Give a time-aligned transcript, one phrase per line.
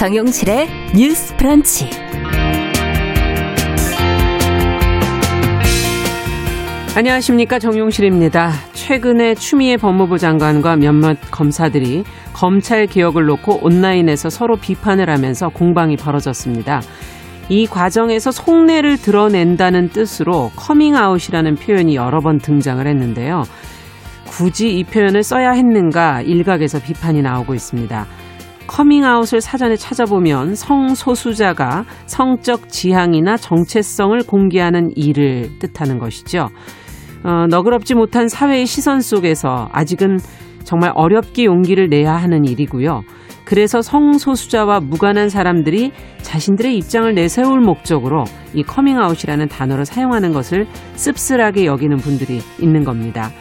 [0.00, 0.66] 정용실의
[0.96, 1.90] 뉴스 브런치.
[6.96, 8.50] 안녕하십니까 정용실입니다.
[8.72, 16.80] 최근에 추미애 법무부 장관과 몇몇 검사들이 검찰 개혁을 놓고 온라인에서 서로 비판을 하면서 공방이 벌어졌습니다.
[17.50, 23.42] 이 과정에서 속내를 드러낸다는 뜻으로 커밍아웃이라는 표현이 여러 번 등장을 했는데요.
[24.24, 28.06] 굳이 이 표현을 써야 했는가 일각에서 비판이 나오고 있습니다.
[28.70, 36.48] 커밍아웃을 사전에 찾아보면 성소수자가 성적 지향이나 정체성을 공개하는 일을 뜻하는 것이죠.
[37.24, 40.20] 어, 너그럽지 못한 사회의 시선 속에서 아직은
[40.62, 43.02] 정말 어렵게 용기를 내야 하는 일이고요.
[43.44, 45.90] 그래서 성소수자와 무관한 사람들이
[46.22, 48.22] 자신들의 입장을 내세울 목적으로
[48.54, 53.32] 이 커밍아웃이라는 단어를 사용하는 것을 씁쓸하게 여기는 분들이 있는 겁니다.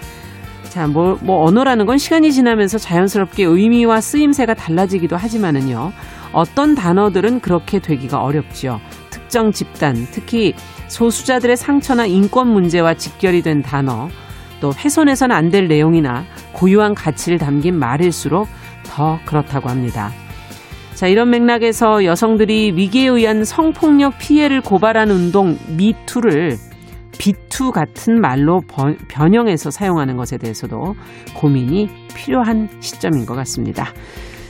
[0.80, 5.92] 자, 뭐, 뭐, 언어라는 건 시간이 지나면서 자연스럽게 의미와 쓰임새가 달라지기도 하지만은요,
[6.32, 8.80] 어떤 단어들은 그렇게 되기가 어렵죠.
[9.10, 10.54] 특정 집단, 특히
[10.88, 14.08] 소수자들의 상처나 인권 문제와 직결이 된 단어,
[14.62, 18.48] 또 훼손해서는 안될 내용이나 고유한 가치를 담긴 말일수록
[18.84, 20.14] 더 그렇다고 합니다.
[20.94, 26.69] 자, 이런 맥락에서 여성들이 위기에 의한 성폭력 피해를 고발한 운동 미투를
[27.18, 28.62] 비투 같은 말로
[29.10, 30.96] 변형해서 사용하는 것에 대해서도
[31.36, 33.94] 고민이 필요한 시점인 것 같습니다.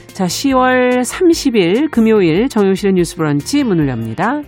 [0.08, 4.42] 자, 10월 30일 금요일 정용실의 뉴스 브런치 문을 엽니다.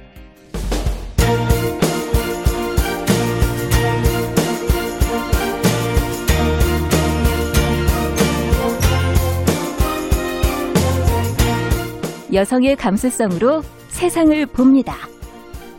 [12.32, 14.96] 여성의 감수성으로 세상을 봅니다.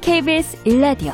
[0.02, 1.14] KBS 일라디오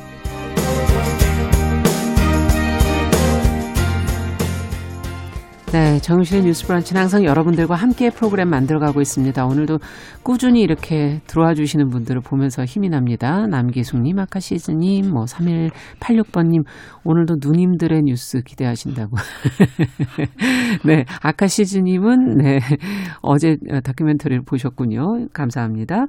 [5.71, 9.45] 네, 정신의 뉴스 브런치는 항상 여러분들과 함께 프로그램 만들어가고 있습니다.
[9.45, 9.77] 오늘도
[10.21, 13.47] 꾸준히 이렇게 들어와 주시는 분들을 보면서 힘이 납니다.
[13.47, 16.65] 남기숙님, 아카시즈님, 뭐 3186번님,
[17.05, 19.15] 오늘도 누님들의 뉴스 기대하신다고.
[20.85, 22.59] 네, 아카시즈님은 네,
[23.21, 23.55] 어제
[23.85, 25.27] 다큐멘터리를 보셨군요.
[25.31, 26.07] 감사합니다.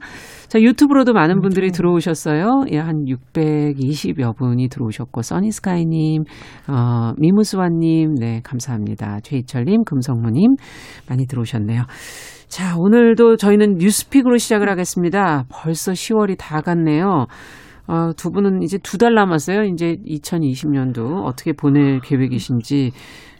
[0.48, 2.64] 자, 유튜브로도 많은 분들이 들어오셨어요.
[2.72, 6.24] 예, 한 620여 분이 들어오셨고, 써니스카이님,
[6.66, 9.20] 어, 미무스와님, 네, 감사합니다.
[9.22, 10.56] 최희 이철님, 금성무님
[11.08, 11.82] 많이 들어오셨네요.
[12.48, 15.44] 자, 오늘도 저희는 뉴스픽으로 시작을 하겠습니다.
[15.50, 17.26] 벌써 10월이 다 갔네요.
[17.86, 19.64] 어, 두 분은 이제 두 달 남았어요.
[19.64, 22.92] 이제 2020년도 어떻게 보낼 계획이신지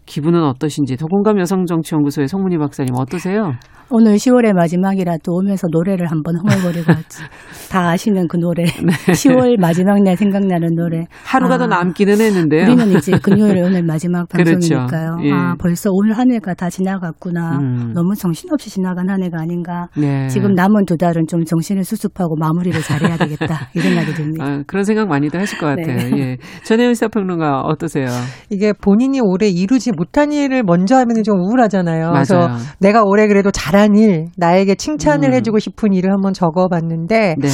[0.07, 3.53] 기분은 어떠신지 더공감 여성정치연구소의 송문희 박사님 어떠세요?
[3.95, 7.23] 오늘 10월의 마지막이라 또 오면서 노래를 한번 흥얼거리고 왔지.
[7.71, 8.65] 다 아시는 그 노래.
[8.81, 8.93] 네.
[9.13, 11.05] 10월 마지막 날 생각나는 노래.
[11.25, 12.63] 하루가 아, 더 남기는 했는데요.
[12.63, 14.53] 우리는 이제 금요일 오늘 마지막 그렇죠.
[14.53, 15.17] 방송이니까요.
[15.17, 15.29] 그렇죠.
[15.29, 15.33] 예.
[15.33, 17.59] 아, 벌써 오늘 한 해가 다 지나갔구나.
[17.61, 17.93] 음.
[17.95, 19.89] 너무 정신없이 지나간 한 해가 아닌가.
[19.97, 20.27] 네.
[20.29, 23.69] 지금 남은 두 달은 좀 정신을 수습하고 마무리를 잘해야 되겠다.
[23.77, 24.45] 이 생각이 듭니다.
[24.45, 25.97] 아, 그런 생각 많이들 하실 것 같아요.
[25.97, 26.11] 네.
[26.19, 26.37] 예.
[26.65, 28.07] 전혜연 시사평론가 어떠세요?
[28.49, 32.07] 이게 본인이 올해 이루지 못한 일을 먼저 하면 좀 우울하잖아요.
[32.11, 32.13] 맞아요.
[32.13, 32.49] 그래서
[32.79, 35.35] 내가 올해 그래도 잘한 일, 나에게 칭찬을 음.
[35.35, 37.49] 해주고 싶은 일을 한번 적어봤는데 네.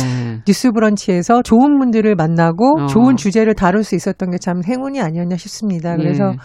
[0.47, 2.87] 뉴스브런치에서 좋은 분들을 만나고 어.
[2.87, 5.97] 좋은 주제를 다룰 수 있었던 게 참 행운이 아니었냐 싶습니다.
[5.97, 6.37] 그래서 예.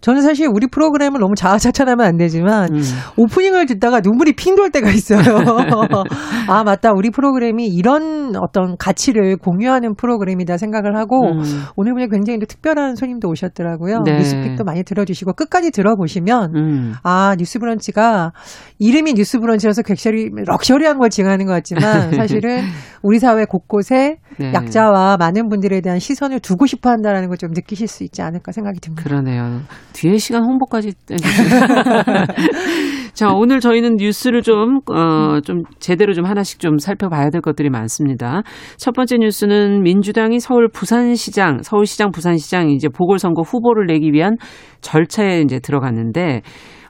[0.00, 2.80] 저는 사실 우리 프로그램을 너무 자아자찬하면 안 되지만 음.
[3.16, 5.18] 오프닝을 듣다가 눈물이 핑 돌 때가 있어요.
[6.48, 11.42] 아 맞다, 우리 프로그램이 이런 어떤 가치를 공유하는 프로그램이다 생각을 하고 음.
[11.76, 14.02] 오늘 굉장히 특별한 손님도 오셨더라고요.
[14.04, 14.18] 네.
[14.18, 16.94] 뉴스픽도 많이 들어주시고 끝까지 들어보시면 음.
[17.02, 18.32] 아 뉴스브런치가
[18.78, 22.62] 이름이 뉴스 브런치라서 객셔리 럭셔리한 걸 지향하는 것 같지만 사실은
[23.02, 24.52] 우리 사회 곳곳에 네.
[24.54, 28.78] 약자와 많은 분들에 대한 시선을 두고 싶어 한다라는 걸 좀 느끼실 수 있지 않을까 생각이
[28.78, 29.02] 듭니다.
[29.02, 29.62] 그러네요.
[29.94, 30.92] 뒤에 시간 홍보까지
[33.14, 38.42] 자, 오늘 저희는 뉴스를 좀, 어, 좀 제대로 좀 하나씩 좀 살펴봐야 될 것들이 많습니다.
[38.76, 44.36] 첫 번째 뉴스는 민주당이 서울 부산시장, 서울시장, 부산시장 이제 보궐선거 후보를 내기 위한
[44.80, 46.42] 절차에 이제 들어갔는데,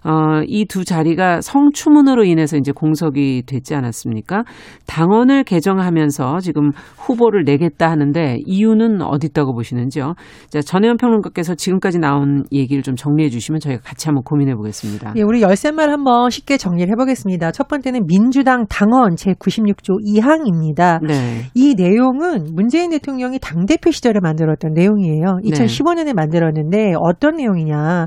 [0.05, 4.45] 어, 이 두 자리가 성추문으로 인해서 이제 공석이 됐지 않았습니까?
[4.87, 10.15] 당원을 개정하면서 지금 후보를 내겠다 하는데 이유는 어디 있다고 보시는지요?
[10.49, 15.13] 자, 전혜연 평론가께서 지금까지 나온 얘기를 좀 정리해 주시면 저희가 같이 한번 고민해 보겠습니다.
[15.17, 17.53] 예, 우리 열쇠말 한번 쉽게 정리를 해보겠습니다.
[17.53, 21.05] 첫 번째는 민주당 당원 제96조 2항입니다.
[21.07, 21.43] 네.
[21.55, 25.39] 이 내용은 문재인 대통령이 당대표 시절에 만들었던 내용이에요.
[25.45, 26.13] 2015년에 네.
[26.15, 28.07] 만들었는데 어떤 내용이냐.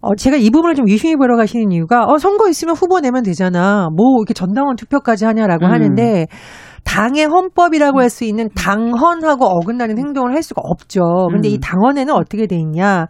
[0.00, 3.88] 어, 제가 이 부분을 좀 유심히 보러 가시는 이유가, 어, 선거 있으면 후보 내면 되잖아.
[3.94, 5.70] 뭐, 이렇게 전당원 투표까지 하냐라고 음.
[5.70, 6.26] 하는데,
[6.84, 11.28] 당의 헌법이라고 할 수 있는 당헌하고 어긋나는 행동을 할 수가 없죠.
[11.30, 11.54] 근데 음.
[11.54, 13.06] 이 당헌에는 어떻게 돼 있냐.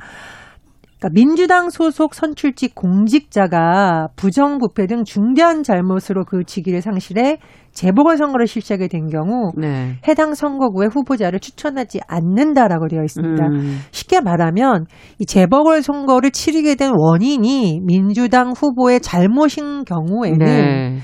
[1.01, 7.39] 그러니까 민주당 소속 선출직 공직자가 부정부패 등 중대한 잘못으로 그 직위를 상실해
[7.73, 9.97] 재보궐선거를 실시하게 된 경우 네.
[10.07, 13.47] 해당 선거구의 후보자를 추천하지 않는다라고 되어 있습니다.
[13.47, 13.79] 음.
[13.93, 14.87] 쉽게 말하면
[15.19, 20.99] 이 재보궐선거를 치르게 된 원인이 민주당 후보의 잘못인 경우에는 네.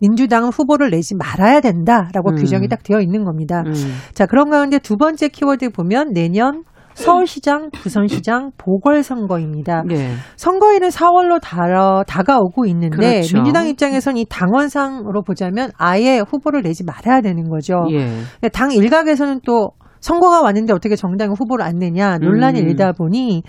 [0.00, 2.36] 민주당은 후보를 내지 말아야 된다라고 음.
[2.36, 3.62] 규정이 딱 되어 있는 겁니다.
[3.66, 3.72] 음.
[4.12, 6.64] 자, 그런 가운데 두 번째 키워드 보면 내년
[7.04, 9.84] 서울시장, 부산시장 보궐선거입니다.
[9.86, 10.12] 네.
[10.36, 13.36] 선거일은 4월로 다, 다가오고 있는데 그렇죠.
[13.36, 17.86] 민주당 입장에서는 이 당원상으로 보자면 아예 후보를 내지 말아야 되는 거죠.
[17.92, 18.48] 예.
[18.48, 22.68] 당 일각에서는 또 선거가 왔는데 어떻게 정당 후보를 안 내냐 논란이 음.
[22.68, 23.42] 일다 보니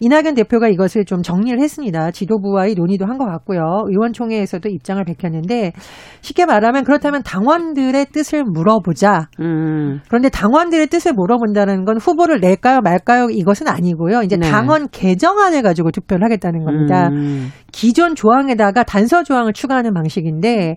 [0.00, 2.10] 이낙연 대표가 이것을 좀 정리를 했습니다.
[2.10, 3.84] 지도부와의 논의도 한 것 같고요.
[3.86, 5.72] 의원총회에서도 입장을 밝혔는데
[6.20, 9.28] 쉽게 말하면 그렇다면 당원들의 뜻을 물어보자.
[9.40, 10.00] 음.
[10.08, 14.22] 그런데 당원들의 뜻을 물어본다는 건 후보를 낼까요 말까요 이것은 아니고요.
[14.22, 14.50] 이제 네.
[14.50, 17.08] 당원 개정안을 가지고 투표를 하겠다는 겁니다.
[17.12, 17.50] 음.
[17.72, 20.74] 기존 조항에다가 단서 조항을 추가하는 방식인데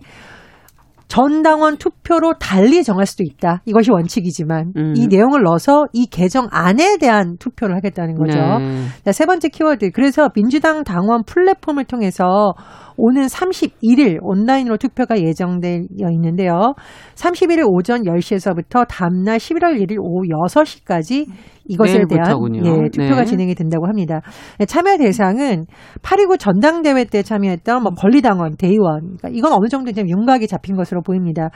[1.08, 3.62] 전당원 투표로 달리 정할 수도 있다.
[3.64, 4.92] 이것이 원칙이지만 음.
[4.94, 8.38] 이 내용을 넣어서 이 개정 안에 대한 투표를 하겠다는 거죠.
[8.38, 8.84] 네.
[9.04, 9.90] 자, 세 번째 키워드.
[9.92, 12.52] 그래서 민주당 당원 플랫폼을 통해서
[13.00, 16.74] 오는 31일 온라인으로 투표가 예정되어 있는데요.
[17.14, 21.26] 31일 오전 10시에서부터 다음날 11월 1일 오후 6시까지
[21.68, 23.24] 이것에 대한 예, 투표가 네.
[23.24, 24.20] 진행이 된다고 합니다.
[24.58, 25.66] 네, 참여 대상은
[26.02, 31.02] 8.29 전당대회 때 참여했던 뭐 권리당원, 대의원, 그러니까 이건 어느 정도 좀 윤곽이 잡힌 것으로
[31.02, 31.50] 보입니다.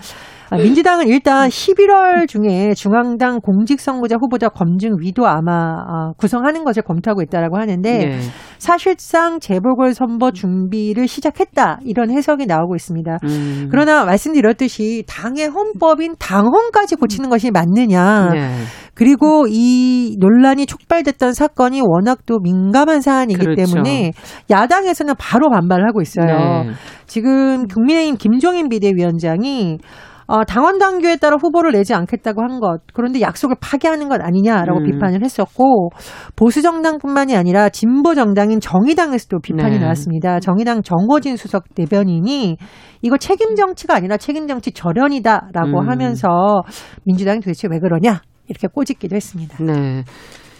[0.53, 7.23] 아, 민주당은 일단 11월 중에 중앙당 공직선거자 후보자 검증 위도 아마 아, 구성하는 것을 검토하고
[7.23, 8.21] 있다라고 하는데 네.
[8.59, 13.19] 사실상 재보궐 선거 준비를 시작했다 이런 해석이 나오고 있습니다.
[13.25, 13.69] 음.
[13.71, 18.31] 그러나 말씀드렸듯이 당의 헌법인 당헌까지 고치는 것이 맞느냐?
[18.33, 18.51] 네.
[18.95, 23.65] 그리고 이 논란이 촉발됐던 사건이 워낙 또 민감한 사안이기 그렇죠.
[23.65, 24.13] 때문에
[24.51, 26.27] 야당에서는 바로 반발을 하고 있어요.
[26.65, 26.71] 네.
[27.07, 29.79] 지금 국민의힘 김종인 비대위원장이
[30.27, 34.85] 어, 당원 당규에 따라 후보를 내지 않겠다고 한 것, 그런데 약속을 파기하는 것 아니냐라고 음.
[34.85, 35.91] 비판을 했었고,
[36.37, 39.79] 보수 정당뿐만이 아니라 진보 정당인 정의당에서도 비판이 네.
[39.81, 40.41] 나왔습니다.
[40.41, 42.57] 정의당 정호진 수석 대변인이
[43.03, 45.89] 이거 책임 정치가 아니라 책임 정치 절연이다라고 음.
[45.89, 46.29] 하면서
[47.05, 49.57] 민주당이 도대체 왜 그러냐 이렇게 꼬집기도 했습니다.
[49.63, 50.05] 네.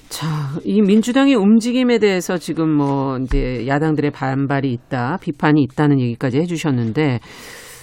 [0.09, 0.27] 자,
[0.65, 7.21] 이 민주당의 움직임에 대해서 지금 뭐 이제 야당들의 반발이 있다, 비판이 있다는 얘기까지 해주셨는데,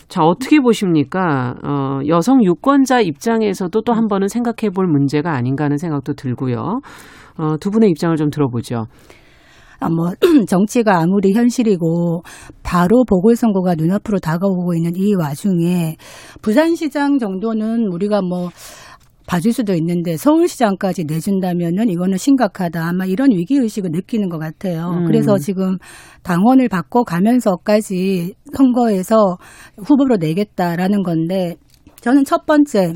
[0.09, 1.55] 자, 어떻게 보십니까?
[1.63, 6.79] 어, 여성 유권자 입장에서도 또 한 번은 생각해 볼 문제가 아닌가 하는 생각도 들고요.
[7.37, 8.85] 어, 두 분의 입장을 좀 들어보죠.
[9.81, 10.11] 아, 뭐,
[10.49, 12.23] 정치가 아무리 현실이고,
[12.63, 15.95] 바로 보궐선거가 눈앞으로 다가오고 있는 이 와중에,
[16.41, 18.49] 부산시장 정도는 우리가 뭐,
[19.29, 22.83] 봐줄 수도 있는데 서울시장까지 내준다면은 이거는 심각하다.
[22.83, 24.89] 아마 이런 위기 의식을 느끼는 것 같아요.
[24.89, 25.05] 음.
[25.05, 25.77] 그래서 지금
[26.23, 29.37] 당원을 바꿔 가면서까지 선거에서
[29.77, 31.57] 후보로 내겠다라는 건데
[32.01, 32.95] 저는 첫 번째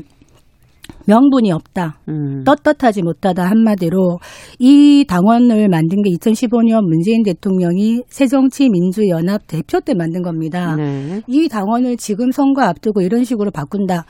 [1.06, 2.00] 명분이 없다.
[2.08, 2.42] 음.
[2.44, 4.18] 떳떳하지 못하다 한마디로
[4.58, 10.74] 이 당원을 만든 게 2015년 문재인 대통령이 새정치민주연합 대표 때 만든 겁니다.
[10.74, 11.22] 네.
[11.28, 14.04] 이 당원을 지금 선거 앞두고 이런 식으로 바꾼다.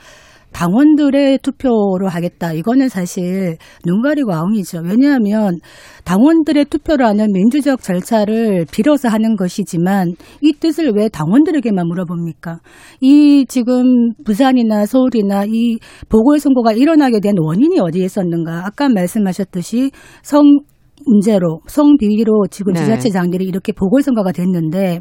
[0.55, 2.53] 당원들의 투표로 하겠다.
[2.53, 4.83] 이거는 사실 눈 가리고 아웅이죠.
[4.85, 5.59] 왜냐하면
[6.05, 12.59] 당원들의 투표를 하는 민주적 절차를 빌어서 하는 것이지만 이 뜻을 왜 당원들에게만 물어봅니까?
[13.01, 18.65] 이 지금 부산이나 서울이나 이 보궐선거가 일어나게 된 원인이 어디에 있었는가?
[18.65, 19.91] 아까 말씀하셨듯이
[20.23, 20.59] 성
[21.05, 22.79] 문제로 성비위로 지금 네.
[22.79, 24.99] 지자체장들이 이렇게 보궐선거가 됐는데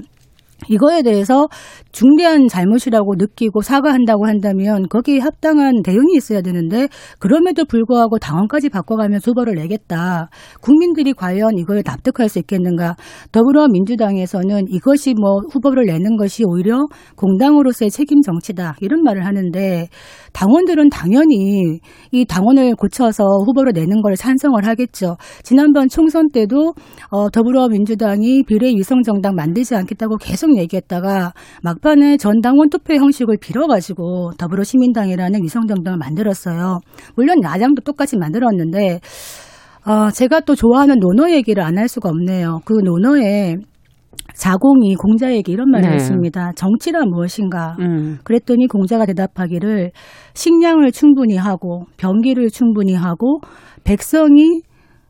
[0.69, 1.47] 이거에 대해서
[1.95, 6.89] 중대한 잘못이라고 느끼고 사과한다고 한다면 거기에 합당한 대응이 있어야 되는데
[7.21, 10.29] 그럼에도 불구하고 당원까지 바꿔가면 수벌을 내겠다.
[10.61, 12.97] 국민들이 과연 이걸 납득할 수 있겠는가?
[13.31, 16.85] 더불어민주당에서는 이것이 뭐 후보를 내는 것이 오히려
[17.15, 19.89] 공당으로서의 책임 정치다 이런 말을 하는데
[20.33, 21.79] 당원들은 당연히
[22.11, 25.17] 이 당원을 고쳐서 후보를 내는 걸 찬성을 하겠죠.
[25.45, 26.75] 지난번 총선 때도
[27.11, 31.33] 어, 더불어민주당이 비례 위성 정당 만들지 않겠다고 계속 얘기했다가
[31.63, 36.81] 막 판에 전당원 투표 형식을 빌어가지고 더불어시민당이라는 위성정당을 만들었어요.
[37.15, 39.01] 물론 야당도 똑같이 만들었는데
[39.87, 42.61] 어, 제가 또 좋아하는 논어 얘기를 안 할 수가 없네요.
[42.65, 43.57] 그 논어에
[44.35, 45.95] 자공이 공자에게 이런 말을 네.
[45.97, 46.53] 했습니다.
[46.57, 47.77] 정치란 무엇인가?
[47.81, 48.19] 음.
[48.25, 49.91] 그랬더니 공자가 대답하기를
[50.33, 53.41] 식량을 충분히 하고 병기를 충분히 하고
[53.85, 54.63] 백성이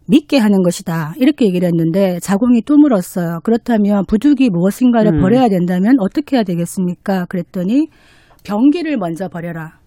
[0.06, 1.14] 믿게 하는 것이다.
[1.18, 3.40] 이렇게 얘기를 했는데 자공이 또 물었어요.
[3.42, 5.20] 그렇다면 부득이 무엇인가를 음.
[5.20, 7.26] 버려야 된다면 어떻게 해야 되겠습니까?
[7.26, 7.88] 그랬더니
[8.44, 9.78] 병기를 먼저 버려라.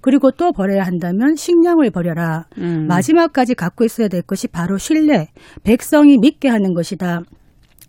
[0.00, 2.46] 그리고 또 버려야 한다면 식량을 버려라.
[2.58, 2.86] 음.
[2.86, 5.28] 마지막까지 갖고 있어야 될 것이 바로 신뢰,
[5.64, 7.22] 백성이 믿게 하는 것이다.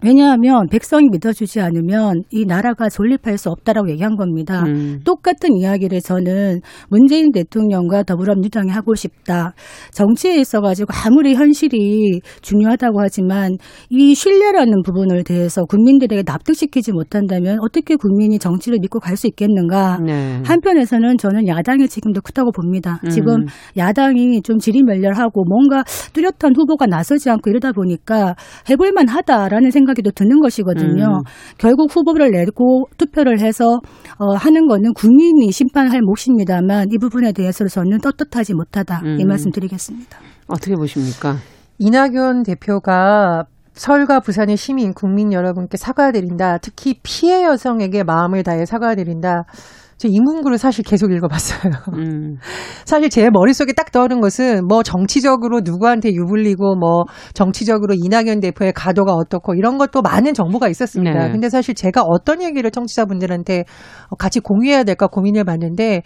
[0.04, 4.64] 왜냐하면 백성이 믿어주지 않으면 이 나라가 존립할 수 없다라고 얘기한 겁니다.
[4.66, 5.02] 음.
[5.04, 9.54] 똑같은 이야기를 저는 문재인 대통령과 더불어민주당이 하고 싶다.
[9.92, 13.58] 정치에 있어 가지고 아무리 현실이 중요하다고 하지만
[13.90, 19.98] 이 신뢰라는 부분을 대해서 국민들에게 납득시키지 못한다면 어떻게 국민이 정치를 믿고 갈 수 있겠는가?
[19.98, 20.44] 네.
[20.46, 23.00] 한편에서는 저는 야당의 책임도 크다고 봅니다.
[23.04, 23.10] 음.
[23.10, 28.36] 지금 야당이 좀 지리멸렬하고 뭔가 뚜렷한 후보가 나서지 않고 이러다 보니까
[28.70, 31.06] 해볼 만 하다라는 생각 생각이 또 드는 것이거든요.
[31.06, 31.24] 음.
[31.58, 33.80] 결국 후보를 내고 투표를 해서
[34.20, 39.18] 어, 하는 거는 국민이 심판할 몫입니다만 이 부분에 대해서 저는 떳떳하지 못하다 음.
[39.20, 40.18] 이 말씀 드리겠습니다.
[40.48, 41.38] 어떻게 보십니까?
[41.80, 46.58] 이낙연 대표가 서울과 부산의 시민, 국민 여러분께 사과드린다.
[46.60, 49.44] 특히 피해 여성에게 마음을 다해 사과드린다.
[49.98, 51.72] 저 인문구를 사실 계속 읽어봤어요.
[51.94, 52.38] 음.
[52.86, 59.14] 사실 제 머릿속에 딱 떠오른 것은 뭐 정치적으로 누구한테 유불리고 뭐 정치적으로 이낙연 대표의 가도가
[59.14, 61.26] 어떻고 이런 것도 많은 정보가 있었습니다.
[61.26, 61.32] 네.
[61.32, 63.64] 근데 사실 제가 어떤 얘기를 청취자분들한테
[64.18, 66.04] 같이 공유해야 될까 고민을 봤는데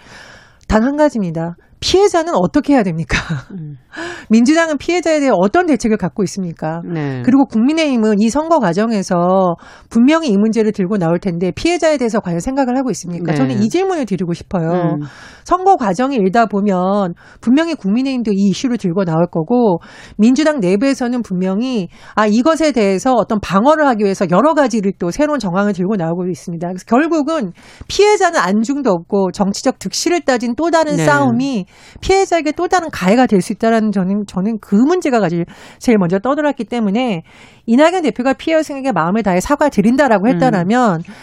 [0.67, 1.55] 단 한 가지입니다.
[1.81, 3.17] 피해자는 어떻게 해야 됩니까?
[3.51, 3.75] 음.
[4.29, 6.81] 민주당은 피해자에 대해 어떤 대책을 갖고 있습니까?
[6.85, 7.23] 네.
[7.25, 9.55] 그리고 국민의힘은 이 선거 과정에서
[9.89, 13.31] 분명히 이 문제를 들고 나올 텐데 피해자에 대해서 과연 생각을 하고 있습니까?
[13.31, 13.37] 네.
[13.37, 14.69] 저는 이 질문을 드리고 싶어요.
[14.69, 15.01] 음.
[15.43, 19.79] 선거 과정이 일다 보면 분명히 국민의힘도 이 이슈를 들고 나올 거고
[20.17, 25.73] 민주당 내부에서는 분명히 아 이것에 대해서 어떤 방어를 하기 위해서 여러 가지를 또 새로운 정황을
[25.73, 26.67] 들고 나오고 있습니다.
[26.67, 27.53] 그래서 결국은
[27.87, 31.05] 피해자는 안중도 없고 정치적 득실을 따진 또 다른 네.
[31.05, 31.65] 싸움이
[32.01, 35.43] 피해자에게 또 다른 가해가 될 수 있다라는 저는 저는 그 문제가 가지
[35.79, 37.23] 제일 먼저 떠들었기 때문에
[37.65, 41.13] 이낙연 대표가 피해 여성에게 마음을 다해 사과 드린다라고 했다라면 음.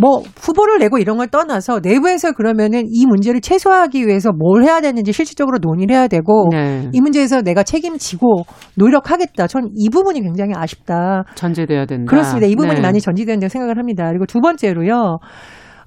[0.00, 5.12] 뭐 후보를 내고 이런 걸 떠나서 내부에서 그러면은 이 문제를 최소화하기 위해서 뭘 해야 되는지
[5.12, 6.88] 실질적으로 논의를 해야 되고 네.
[6.92, 8.44] 이 문제에서 내가 책임지고
[8.76, 9.48] 노력하겠다.
[9.48, 11.24] 전이 부분이 굉장히 아쉽다.
[11.34, 12.08] 전제돼야 된다.
[12.08, 12.46] 그렇습니다.
[12.46, 12.80] 이 부분이 네.
[12.80, 14.08] 많이 전제된다고 생각을 합니다.
[14.08, 15.18] 그리고 두 번째로요.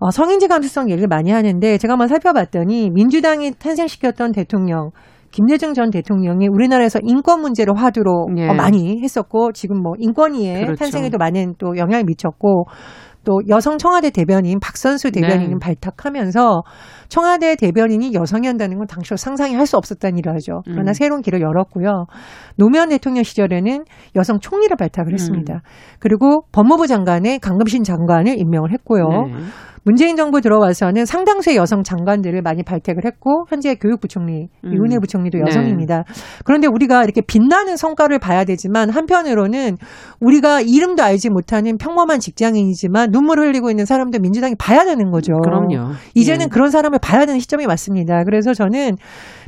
[0.01, 4.89] 어, 성인지 감수성 얘기를 많이 하는데 제가 한번 살펴봤더니 민주당이 탄생시켰던 대통령
[5.29, 8.49] 김대중 전 대통령이 우리나라에서 인권 문제를 화두로 예.
[8.49, 10.75] 어, 많이 했었고 지금 뭐 인권위의 그렇죠.
[10.75, 12.65] 탄생에도 많은 또 영향을 미쳤고
[13.23, 15.57] 또 여성 청와대 대변인 박선수 대변인은 네.
[15.61, 16.63] 발탁하면서
[17.07, 20.61] 청와대 대변인이 여성이 한다는 건 당시로 상상이 할 수 없었다는 일을 하죠.
[20.65, 20.93] 그러나 음.
[20.93, 22.07] 새로운 길을 열었고요.
[22.57, 25.53] 노무현 대통령 시절에는 여성 총리를 발탁을 했습니다.
[25.53, 25.59] 음.
[25.99, 29.03] 그리고 법무부 장관에 강금신 장관을 임명을 했고요.
[29.27, 29.33] 네.
[29.83, 34.73] 문재인 정부 들어와서는 상당수의 여성 장관들을 많이 발탁을 했고 현재 교육부총리 음.
[34.73, 35.43] 이은혜 부총리도 네.
[35.47, 36.03] 여성입니다.
[36.03, 36.13] 네.
[36.45, 39.77] 그런데 우리가 이렇게 빛나는 성과를 봐야 되지만 한편으로는
[40.19, 45.33] 우리가 이름도 알지 못하는 평범한 직장인이지만 눈물을 흘리고 있는 사람도 민주당이 봐야 되는 거죠.
[45.41, 45.93] 그럼요.
[46.13, 46.49] 이제는 예.
[46.49, 48.23] 그런 사람을 봐야 되는 시점이 맞습니다.
[48.23, 48.97] 그래서 저는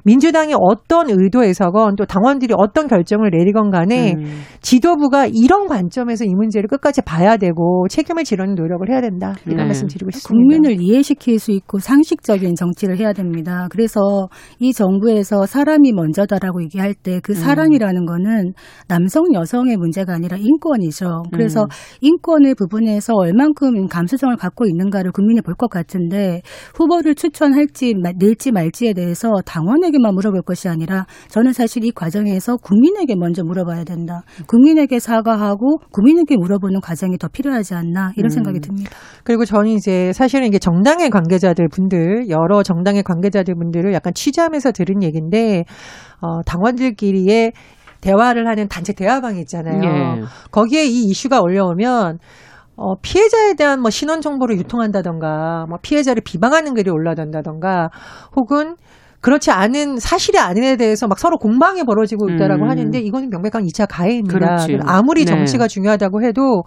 [0.04, 4.42] 민주당이 어떤 의도에서건 또 당원들이 어떤 결정을 내리건 간에 음.
[4.62, 9.34] 지도부가 이런 관점에서 이 문제를 끝까지 봐야 되고 책임을 지르는 노력을 해야 된다.
[9.46, 9.64] 이런 네.
[9.66, 10.30] 말씀 드리고 싶습니다.
[10.30, 13.68] 국민을 이해시킬 수 있고 상식적인 정치를 해야 됩니다.
[13.72, 14.28] 그래서
[14.60, 18.06] 이 정부에서 사람이 먼저다라고 얘기할 때 그 사람이라는 음.
[18.06, 18.54] 거는
[18.88, 21.24] 남성 여성의 문제가 아니라 인권이죠.
[21.32, 21.68] 그래서 음.
[22.02, 26.42] 인권의 부분에서 얼만큼 감수성을 갖고 있는가를 국민이 볼 것 같은데
[26.76, 32.58] 후보를 추천할지 낼지 말지에 대해서 당원 의 국민에게만 물어볼 것이 아니라 저는 사실 이 과정에서
[32.58, 34.24] 국민에게 먼저 물어봐야 된다.
[34.48, 38.30] 국민에게 사과하고 국민에게 물어보는 과정이 더 필요하지 않나 이런 음.
[38.30, 38.92] 생각이 듭니다.
[39.24, 45.04] 그리고 저는 이제 사실은 이게 정당의 관계자들 분들 여러 정당의 관계자들 분들을 약간 취재하면서 들은
[45.04, 45.64] 얘기인데
[46.20, 47.54] 어, 당원들끼리의
[48.02, 49.82] 대화를 하는 단체 대화방이 있잖아요.
[49.84, 50.24] 예.
[50.52, 52.20] 거기에 이 이슈가 올려오면
[52.76, 57.90] 어, 피해자에 대한 뭐 신원 정보를 유통한다던가, 뭐 피해자를 비방하는 글이 올라간다던가,
[58.36, 58.76] 혹은
[59.24, 62.70] 그렇지 않은 사실이 아닌 에 대해서 막 서로 공방이 벌어지고 있다라고 음.
[62.70, 64.38] 하는데 이거는 명백한 2차 가해입니다.
[64.38, 64.78] 그렇지.
[64.86, 65.26] 아무리 네.
[65.26, 66.64] 정치가 중요하다고 해도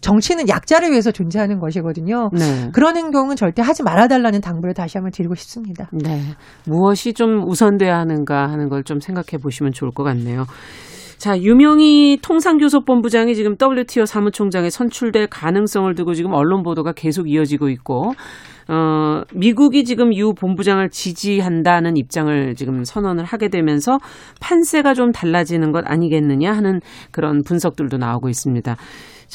[0.00, 2.28] 정치는 약자를 위해서 존재하는 것이거든요.
[2.32, 2.68] 네.
[2.74, 5.88] 그런 행동은 절대 하지 말아달라는 당부를 다시 한번 드리고 싶습니다.
[5.92, 6.20] 네.
[6.66, 10.44] 무엇이 좀 우선돼야 하는가 하는 걸 좀 생각해 보시면 좋을 것 같네요.
[11.16, 18.12] 자, 유명희 통상교섭본부장이 지금 WTO 사무총장에 선출될 가능성을 두고 지금 언론 보도가 계속 이어지고 있고
[18.68, 23.98] 어, 미국이 지금 유 본부장을 지지한다는 입장을 지금 선언을 하게 되면서
[24.40, 26.80] 판세가 좀 달라지는 것 아니겠느냐 하는
[27.10, 28.76] 그런 분석들도 나오고 있습니다.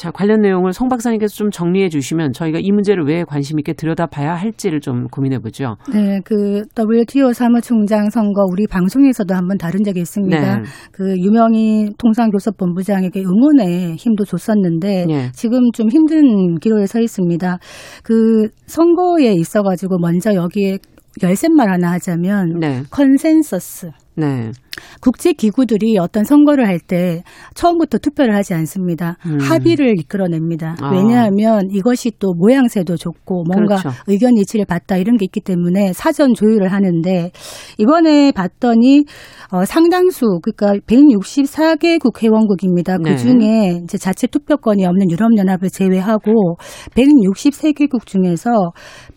[0.00, 4.34] 자, 관련 내용을 송 박사님께서 좀 정리해 주시면 저희가 이 문제를 왜 관심 있게 들여다봐야
[4.34, 5.76] 할지를 좀 고민해 보죠.
[5.92, 10.56] 네, 그 WTO 사무총장 선거 우리 방송에서도 한번 다룬 적이 있습니다.
[10.56, 10.62] 네.
[10.90, 15.32] 그 유명희 통상교섭본부장에게 응원의 힘도 줬었는데 네.
[15.34, 17.58] 지금 좀 힘든 기로에 서 있습니다.
[18.02, 20.78] 그 선거에 있어 가지고 먼저 여기에
[21.22, 22.82] 열쇠말 하나 하자면 네.
[22.90, 23.90] 컨센서스.
[24.16, 24.50] 네.
[25.00, 27.22] 국제 기구들이 어떤 선거를 할 때
[27.54, 29.16] 처음부터 투표를 하지 않습니다.
[29.26, 29.38] 음.
[29.38, 30.76] 합의를 이끌어냅니다.
[30.80, 30.90] 아.
[30.92, 33.90] 왜냐하면 이것이 또 모양새도 좋고 뭔가 그렇죠.
[34.06, 37.30] 의견 일치를 받다 이런 게 있기 때문에 사전 조율을 하는데
[37.78, 39.04] 이번에 봤더니
[39.52, 42.96] 어, 상당수 그러니까 164개국 회원국입니다.
[42.98, 43.16] 그 네.
[43.16, 46.56] 중에 이제 자체 투표권이 없는 유럽연합을 제외하고
[46.94, 48.72] 163개국 중에서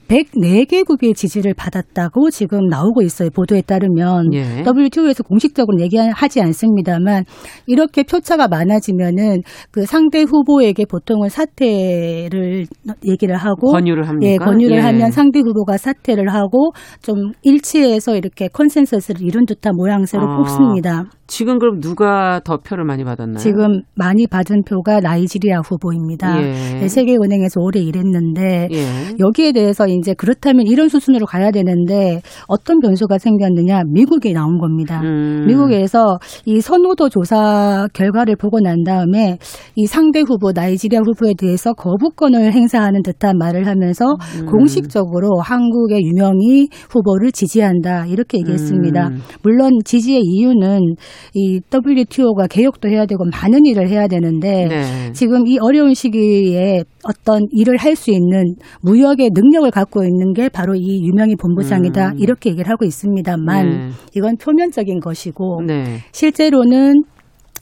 [0.08, 3.30] 104개국의 지지를 받았다고 지금 나오고 있어요.
[3.30, 4.64] 보도에 따르면 예.
[4.66, 7.26] WTO에서 공식적으로 얘기하지 않습니다만
[7.68, 9.42] 이렇게 표차가 많아지면은
[9.72, 12.66] 그 상대 후보에게 보통은 사퇴를
[13.06, 14.32] 얘기를 하고 권유를 합니까?
[14.32, 14.82] 예, 권유를 예.
[14.82, 20.38] 하면 상대 후보가 사퇴를 하고 좀 일치해서 이렇게 컨센서스를 이룬 듯한 모양새로 아.
[20.38, 21.06] 뽑습니다.
[21.34, 23.40] 지금 그럼 누가 더 표를 많이 받았나요?
[23.40, 26.40] 지금 많이 받은 표가 나이지리아 후보입니다.
[26.40, 26.52] 예.
[26.82, 29.16] 네, 세계은행에서 오래 일했는데 예.
[29.18, 35.02] 여기에 대해서 이제 그렇다면 이런 수순으로 가야 되는데 어떤 변수가 생겼느냐 미국이 나온 겁니다.
[35.02, 35.46] 음.
[35.48, 39.40] 미국에서 이 선호도 조사 결과를 보고 난 다음에
[39.76, 44.06] 이 상대 후보 나이지리아 후보에 대해서 거부권을 행사하는 듯한 말을 하면서
[44.40, 44.46] 음.
[44.46, 49.08] 공식적으로 한국의 유명희 후보를 지지한다 이렇게 얘기했습니다.
[49.08, 49.18] 음.
[49.42, 50.94] 물론 지지의 이유는
[51.34, 55.12] 이 WTO가 개혁도 해야 되고 많은 일을 해야 되는데 네.
[55.14, 60.74] 지금 이 어려운 시기에 어떤 일을 할 수 있는 무역의 능력을 갖고 있는 게 바로
[60.76, 62.20] 이 유명희 본부장이다 음.
[62.20, 63.90] 이렇게 얘기를 하고 있습니다만 네.
[64.16, 66.00] 이건 표면적인 것이고 네.
[66.12, 67.04] 실제로는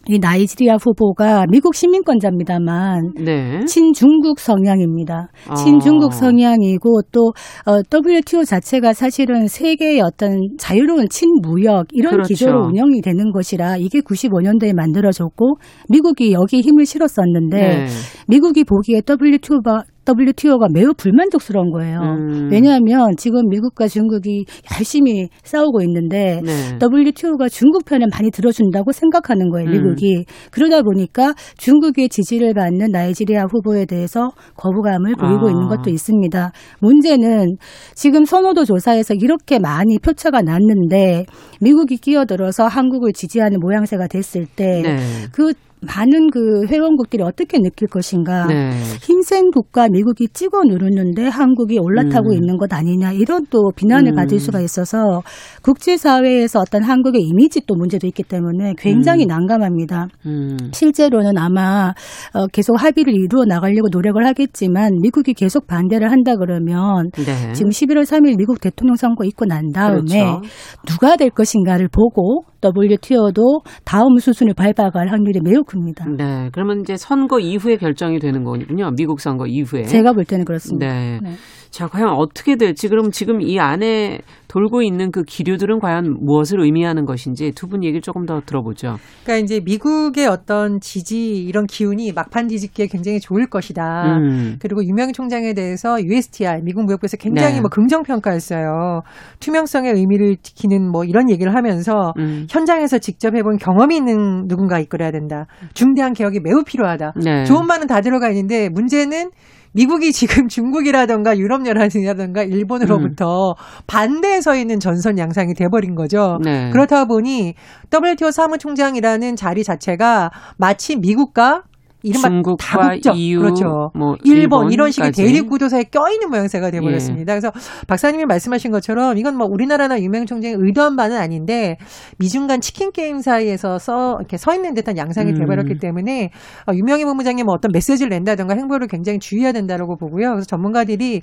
[0.08, 3.64] 이 나이지리아 후보가 미국 시민권자입니다만 네.
[3.66, 5.30] 친중국 성향입니다.
[5.48, 5.54] 아.
[5.54, 7.34] 친중국 성향이고 또
[7.66, 12.28] 어, WTO 자체가 사실은 세계의 어떤 자유로운 친무역 이런 그렇죠.
[12.30, 15.58] 기조로 운영이 되는 것이라 이게 95년도에 만들어졌고
[15.90, 17.86] 미국이 여기 힘을 실었었는데 네.
[18.28, 19.84] 미국이 보기에 WTO가
[20.18, 22.00] WTO가 매우 불만족스러운 거예요.
[22.00, 22.50] 음.
[22.52, 24.46] 왜냐하면 지금 미국과 중국이
[24.78, 26.78] 열심히 싸우고 있는데 네.
[26.82, 29.72] WTO가 중국 편에 많이 들어준다고 생각하는 거예요, 음.
[29.72, 30.18] 미국이.
[30.18, 30.24] 음.
[30.52, 35.52] 그러다 보니까 중국의 지지를 받는 나이지리아 후보에 대해서 거부감을 보이고 아.
[35.52, 36.52] 있는 것도 있습니다.
[36.80, 37.58] 문제는
[37.96, 41.26] 지금 선호도 조사에서 이렇게 많이 표차가 났는데
[41.60, 45.54] 미국이 끼어들어서 한국을 지지하는 모양새가 됐을 때그 네.
[45.82, 48.46] 그 많은 그 회원국들이 어떻게 느낄 것인가.
[48.48, 48.72] 네.
[49.02, 52.34] 힘센 국가 미국이 찍어 누르는데 한국이 올라타고 음.
[52.34, 54.16] 있는 것 아니냐 이런 또 비난을 음.
[54.16, 55.24] 받을 수가 있어서
[55.64, 59.28] 국제사회에서 어떤 한국의 이미지 또 문제도 있기 때문에 굉장히 음.
[59.28, 60.08] 난감합니다.
[60.28, 60.58] 음.
[60.72, 61.94] 실제로는 아마
[62.34, 67.54] 어, 계속 합의를 이루어 나가려고 노력을 하겠지만 미국이 계속 반대를 한다 그러면 네.
[67.54, 70.42] 지금 11월 3일 미국 대통령 선거 있고 난 다음에 그렇죠.
[70.86, 76.06] 누가 될 것인가를 보고 WTO도 다음 수순을 밟아갈 확률이 매우 큽니다.
[76.18, 76.50] 네.
[76.52, 78.92] 그러면 이제 선거 이후에 결정이 되는 거군요.
[78.92, 79.84] 미국 선거 이후에.
[79.84, 80.88] 제가 볼 때는 그렇습니다.
[80.88, 81.20] 네.
[81.22, 81.32] 네.
[81.72, 87.06] 자, 과연 어떻게 될지 그럼 지금 이 안에 돌고 있는 그 기류들은 과연 무엇을 의미하는
[87.06, 88.98] 것인지 두 분 얘기를 조금 더 들어보죠.
[89.24, 94.18] 그러니까 이제 미국의 어떤 지지 이런 기운이 막판 뒤집기에 굉장히 좋을 것이다.
[94.18, 94.58] 음.
[94.60, 97.62] 그리고 유명 총장에 대해서 USTR 미국 무역부에서 굉장히 네.
[97.62, 99.04] 뭐 긍정 평가했어요.
[99.40, 102.46] 투명성의 의미를 지키는 뭐 이런 얘기를 하면서 음.
[102.50, 105.46] 현장에서 직접 해본 경험이 있는 누군가 이끌어야 된다.
[105.74, 107.14] 중대한 개혁이 매우 필요하다.
[107.24, 107.46] 네.
[107.46, 109.30] 좋은 말은 다 들어가 있는데 문제는
[109.74, 113.84] 미국이 지금 중국이라던가 유럽연합이라던가 일본으로부터 음.
[113.88, 116.40] 반대에 서 있는 전선 양상이 돼버린 거죠.
[116.44, 116.70] 네.
[116.72, 117.56] 그렇다 보니
[117.94, 121.64] WTO 사무총장이라는 자리 자체가 마치 미국과
[122.04, 123.92] 이른바 중국과 다국적 EU, 그렇죠.
[123.96, 127.34] 뭐 일본 이런 식의 대립 구도사에 껴있는 모양새가 돼버렸습니다.
[127.34, 127.40] 예.
[127.40, 127.52] 그래서
[127.88, 131.78] 박사님이 말씀하신 것처럼 이건 뭐 우리나라나 유명 총장이 의도한 바는 아닌데
[132.18, 135.40] 미중 간 치킨 게임 사이에서 써 이렇게 서 있는 듯한 양상이 음.
[135.40, 136.32] 돼버렸기 때문에
[136.68, 140.32] 어, 유명희 본부장이 뭐 어떤 메시지를 낸다든가 행보를 굉장히 주의해야 된다라고 보고요.
[140.32, 141.22] 그래서 전문가들이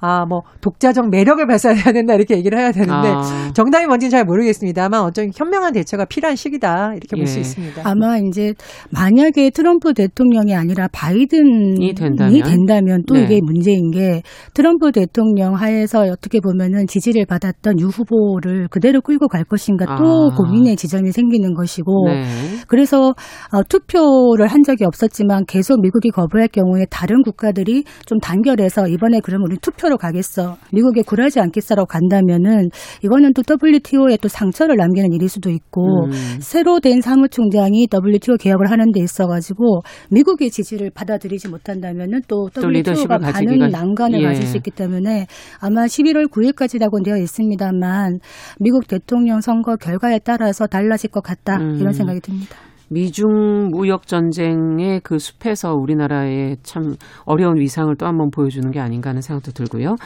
[0.00, 3.52] 아 뭐 독자적 매력을 발산해야 된다 이렇게 얘기를 해야 되는데 아.
[3.54, 7.20] 정답이 뭔지는 잘 모르겠습니다만 어떤 현명한 대처가 필요한 시기다 이렇게 예.
[7.20, 7.82] 볼수 있습니다.
[7.84, 8.54] 아마 이제
[8.90, 13.24] 만약에 트럼프 대통령 대통령이 아니라 바이든이 된다면, 된다면 또 네.
[13.24, 14.22] 이게 문제인 게
[14.54, 20.34] 트럼프 대통령 하에서 어떻게 보면은 지지를 받았던 유 후보를 그대로 끌고 갈 것인가 또 아.
[20.34, 22.24] 고민의 지점이 생기는 것이고 네.
[22.66, 23.14] 그래서
[23.52, 29.48] 어, 투표를 한 적이 없었지만 계속 미국이 거부할 경우에 다른 국가들이 좀 단결해서 이번에 그러면
[29.50, 30.56] 우리 투표로 가겠어.
[30.72, 32.70] 미국에 굴하지 않겠어라고 간다면은
[33.04, 36.10] 이거는 또 WTO에 또 상처를 남기는 일일 수도 있고 음.
[36.40, 43.18] 새로 된 사무총장이 WTO 개혁을 하는 데 있어가지고 미국의 지지를 받아들이지 못한다면은 또, 또 WTO가
[43.18, 44.24] 많은 난관을 예.
[44.24, 45.26] 가질 수 있기 때문에
[45.60, 48.20] 아마 11월 9일까지 라고 되어 있습니다만
[48.60, 51.76] 미국 대통령 선거 결과에 따라서 달라질 것 같다 음.
[51.80, 52.56] 이런 생각이 듭니다.
[52.88, 59.22] 미중 무역 전쟁의 그 숲에서 우리나라의 참 어려운 위상을 또 한번 보여주는 게 아닌가 하는
[59.22, 59.96] 생각도 들고요.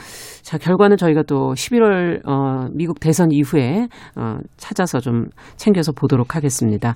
[0.43, 6.95] 자, 결과는 저희가 또 11월 어 미국 대선 이후에 어 찾아서 좀 챙겨서 보도록 하겠습니다.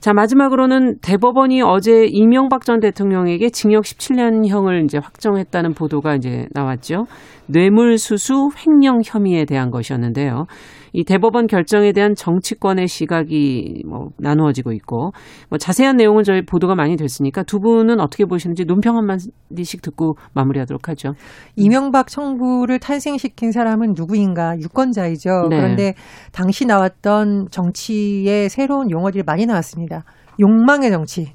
[0.00, 7.04] 자, 마지막으로는 대법원이 어제 이명박 전 대통령에게 징역 17년형을 이제 확정했다는 보도가 이제 나왔죠.
[7.48, 10.46] 뇌물수수 횡령 혐의에 대한 것이었는데요.
[10.92, 15.12] 이 대법원 결정에 대한 정치권의 시각이 뭐 나누어지고 있고
[15.48, 20.16] 뭐 자세한 내용은 저희 보도가 많이 됐으니까 두 분은 어떻게 보시는지 논평 한 마디씩 듣고
[20.32, 21.14] 마무리하도록 하죠.
[21.56, 25.48] 이명박 청구를 탄생시킨 사람은 누구인가 유권자이죠.
[25.50, 25.56] 네.
[25.56, 25.94] 그런데
[26.32, 30.04] 당시 나왔던 정치의 새로운 용어들이 많이 나왔습니다.
[30.40, 31.32] 욕망의 정치,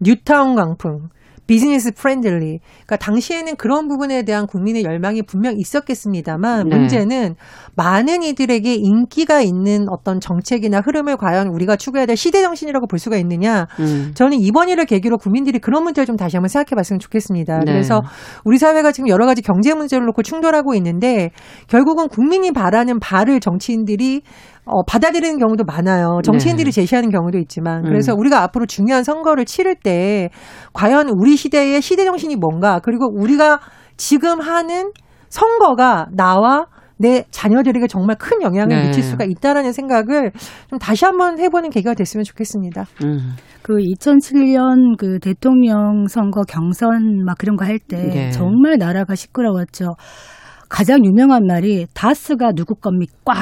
[0.00, 1.08] 뉴타운 강풍,
[1.46, 2.60] 비즈니스 friendly.
[2.86, 6.76] 그러니까 당시에는 그런 부분에 대한 국민의 열망이 분명 있었겠습니다만 네.
[6.76, 7.34] 문제는
[7.76, 13.16] 많은 이들에게 인기가 있는 어떤 정책이나 흐름을 과연 우리가 추구해야 될 시대 정신이라고 볼 수가
[13.18, 13.66] 있느냐.
[13.78, 14.12] 음.
[14.14, 17.60] 저는 이번 일을 계기로 국민들이 그런 문제를 좀 다시 한번 생각해 봤으면 좋겠습니다.
[17.60, 17.72] 네.
[17.72, 18.02] 그래서
[18.44, 21.30] 우리 사회가 지금 여러 가지 경제 문제를 놓고 충돌하고 있는데
[21.68, 24.22] 결국은 국민이 바라는 바를 정치인들이
[24.66, 26.20] 어, 받아들이는 경우도 많아요.
[26.24, 26.80] 정치인들이 네.
[26.80, 27.84] 제시하는 경우도 있지만.
[27.84, 28.18] 그래서 음.
[28.18, 30.30] 우리가 앞으로 중요한 선거를 치를 때
[30.72, 33.60] 과연 우리 시대의 시대 정신이 뭔가 그리고 우리가
[33.96, 34.90] 지금 하는
[35.28, 36.66] 선거가 나와
[36.98, 38.86] 내 자녀들에게 정말 큰 영향을 네.
[38.86, 40.32] 미칠 수가 있다라는 생각을
[40.68, 42.86] 좀 다시 한번 해보는 계기가 됐으면 좋겠습니다.
[43.04, 43.34] 음.
[43.62, 48.30] 그 2007년 그 대통령 선거 경선 막 그런 거 할때 네.
[48.30, 49.94] 정말 나라가 시끄러웠죠.
[50.68, 53.34] 가장 유명한 말이 다스가 누구 겁니까?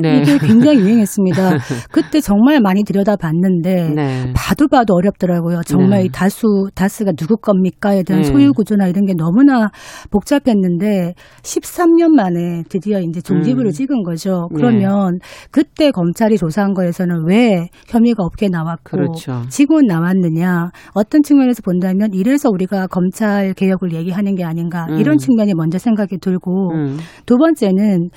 [0.00, 0.20] 네.
[0.20, 1.58] 이게 굉장히 유행했습니다.
[1.90, 4.32] 그때 정말 많이 들여다봤는데 네.
[4.34, 5.62] 봐도 봐도 어렵더라고요.
[5.66, 6.08] 정말 네.
[6.12, 8.28] 다수 다스가 누구 겁니까에 대한 네.
[8.28, 9.70] 소유 구조나 이런 게 너무나
[10.10, 13.72] 복잡했는데 13년 만에 드디어 이제 종지부를 음.
[13.72, 14.48] 찍은 거죠.
[14.50, 14.56] 네.
[14.56, 15.18] 그러면
[15.50, 19.42] 그때 검찰이 조사한 거에서는 왜 혐의가 없게 나왔고 그렇죠.
[19.48, 20.70] 지금 나왔느냐?
[20.94, 25.18] 어떤 측면에서 본다면 이래서 우리가 검찰 개혁을 얘기하는 게 아닌가 이런 음.
[25.18, 26.98] 측면이 먼저 생각이 들고 음.
[27.26, 28.10] 두 번째는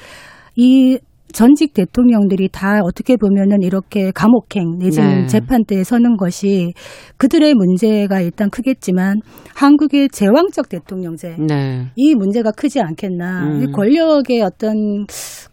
[0.55, 0.97] 이
[1.33, 5.27] 전직 대통령들이 다 어떻게 보면은 이렇게 감옥행 내지는 네.
[5.27, 6.73] 재판대에 서는 것이
[7.17, 9.19] 그들의 문제가 일단 크겠지만
[9.53, 11.87] 한국의 제왕적 대통령제 네.
[11.95, 13.71] 이 문제가 크지 않겠나 음.
[13.71, 15.05] 권력의 어떤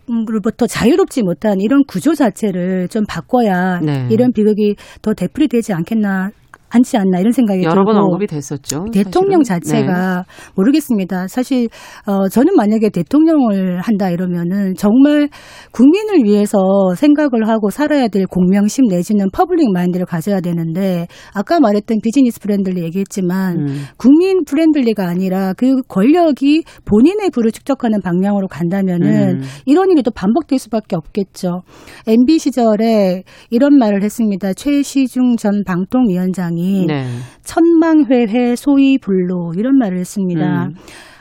[0.09, 4.07] 으로부터 자유롭지 못한 이런 구조 자체를 좀 바꿔야 네.
[4.11, 6.31] 이런 비극이 더 되풀이되지 않겠나
[6.71, 8.87] 않지 않나 이런 생각이 여러 번 언급이 됐었죠.
[8.93, 9.61] 대통령 사실은.
[9.61, 10.53] 자체가 네.
[10.57, 11.29] 모르겠습니다.
[11.29, 11.69] 사실
[12.07, 15.29] 어 저는 만약에 대통령을 한다 이러면은 정말
[15.71, 16.59] 국민을 위해서
[16.97, 23.59] 생각을 하고 살아야 될 공명심 내지는 public mind를 가져야 되는데 아까 말했던 비즈니스 friendly 얘기했지만
[23.59, 23.83] 음.
[23.97, 29.43] 국민 friendly가 아니라 그 권력이 본인의 부를 축적하는 방향으로 간다면은 음.
[29.67, 31.63] 이런 일이 또 반복될 수밖에 없겠죠.
[32.09, 34.53] MB 시절에 이런 말을 했습니다.
[34.55, 37.05] 최시중 전 방통위원장이 네.
[37.43, 40.67] 천망회회 소위 불로 이런 말을 했습니다.
[40.67, 40.75] 음.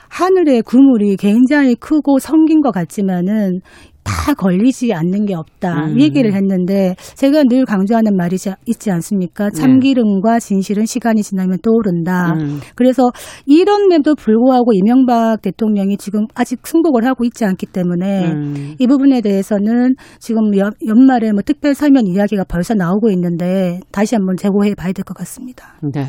[0.09, 3.61] 하늘의 그물이 굉장히 크고 성긴 것 같지만은
[4.03, 5.85] 다 걸리지 않는 게 없다.
[5.85, 5.99] 음.
[5.99, 8.35] 이 얘기를 했는데 제가 늘 강조하는 말이
[8.65, 9.49] 있지 않습니까?
[9.49, 9.61] 네.
[9.61, 12.33] 참기름과 진실은 시간이 지나면 떠오른다.
[12.33, 12.59] 음.
[12.75, 13.11] 그래서
[13.45, 18.75] 이런데도 불구하고 이명박 대통령이 지금 아직 승복을 하고 있지 않기 때문에 음.
[18.79, 24.35] 이 부분에 대해서는 지금 연, 연말에 뭐 특별 사면 이야기가 벌써 나오고 있는데 다시 한번
[24.37, 25.75] 재고해 봐야 될 것 같습니다.
[25.93, 26.05] 네.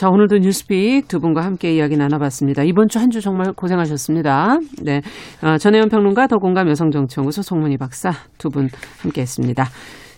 [0.00, 2.62] 자, 오늘도 뉴스픽 두 분과 함께 이야기 나눠봤습니다.
[2.62, 4.58] 이번 주한주 정말 고생하셨습니다.
[4.82, 5.02] 네.
[5.42, 8.70] 어, 전혜연 평론가 더공감 여성정치연구소 송문희 박사 두 분
[9.02, 9.66] 함께 했습니다.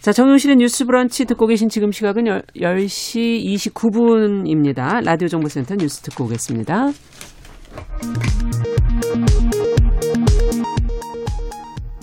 [0.00, 2.22] 자, 정용실의 뉴스 브런치 듣고 계신 지금 시각은
[2.54, 5.04] 10시 29분입니다.
[5.04, 6.90] 라디오 정보센터 뉴스 듣고 오겠습니다.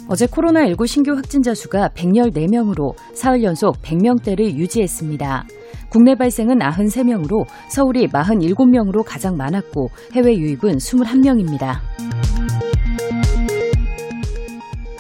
[0.09, 5.45] 어제 코로나19 신규 확진자 수가 114명으로 사흘 연속 100명대를 유지했습니다.
[5.89, 11.79] 국내 발생은 93명으로 서울이 47명으로 가장 많았고 해외 유입은 21명입니다.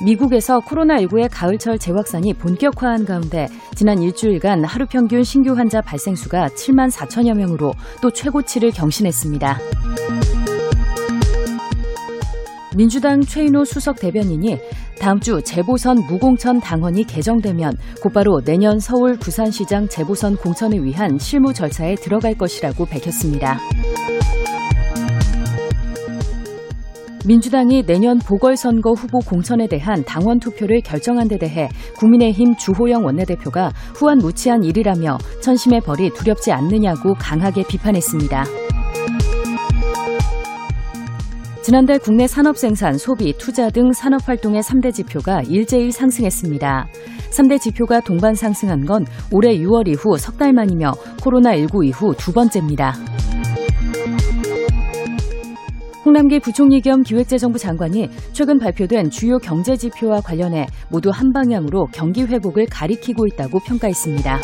[0.03, 6.89] 미국에서 코로나19의 가을철 재확산이 본격화한 가운데 지난 일주일간 하루 평균 신규 환자 발생 수가 7만
[6.89, 9.59] 4천여 명으로 또 최고치를 경신했습니다.
[12.79, 14.57] 민주당 최인호 수석 대변인이
[15.01, 21.95] 다음 주 재보선 무공천 당헌이 개정되면 곧바로 내년 서울 부산시장 재보선 공천을 위한 실무 절차에
[21.95, 23.59] 들어갈 것이라고 밝혔습니다.
[27.25, 34.19] 민주당이 내년 보궐선거 후보 공천에 대한 당원 투표를 결정한 데 대해 국민의힘 주호영 원내대표가 후한
[34.19, 38.68] 무치한 일이라며 천심의 벌이 두렵지 않느냐고 강하게 비판했습니다.
[41.69, 46.87] 지난달 국내 산업 생산, 소비, 투자 등 산업 활동의 3대 지표가 일제히 상승했습니다.
[47.29, 52.95] 3대 지표가 동반 상승한 건 올해 6월 이후 석 달 만이며 코로나19 이후 두 번째입니다.
[56.03, 62.23] 홍남기 부총리 겸 기획재정부 장관이 최근 발표된 주요 경제 지표와 관련해 모두 한 방향으로 경기
[62.23, 64.39] 회복을 가리키고 있다고 평가했습니다.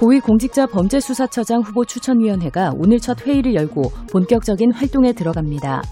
[0.00, 5.82] 고위공직자범죄수사처장 후보 추천위원회가 오늘 첫 회의를 열고 본격적인 활동에 들어갑니다.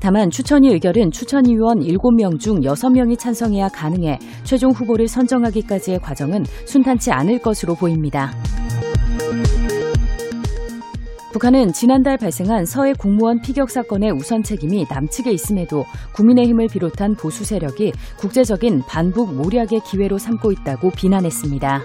[0.00, 7.38] 다만 추천위 의결은 추천위원 7명 중 6명이 찬성해야 가능해 최종 후보를 선정하기까지의 과정은 순탄치 않을
[7.38, 8.32] 것으로 보입니다.
[11.32, 17.92] 북한은 지난달 발생한 서해 공무원 피격 사건의 우선 책임이 남측에 있음에도 국민의힘을 비롯한 보수 세력이
[18.18, 21.84] 국제적인 반북 모략의 기회로 삼고 있다고 비난했습니다.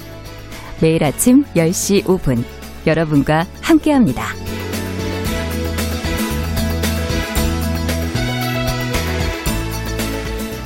[0.81, 2.43] 매일 아침 10시 5분
[2.87, 4.23] 여러분과 함께합니다.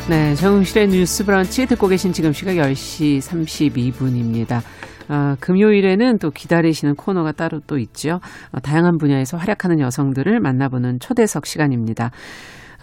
[0.10, 4.62] 네, 정용실의 뉴스 브런치 듣고 계신 지금 시각 10시 32분입니다.
[5.10, 8.21] 아, 금요일에는 또 기다리시는 코너가 따로 또 있죠.
[8.51, 12.12] 어, 다양한 분야에서 활약하는 여성들을 만나보는 초대석 시간입니다.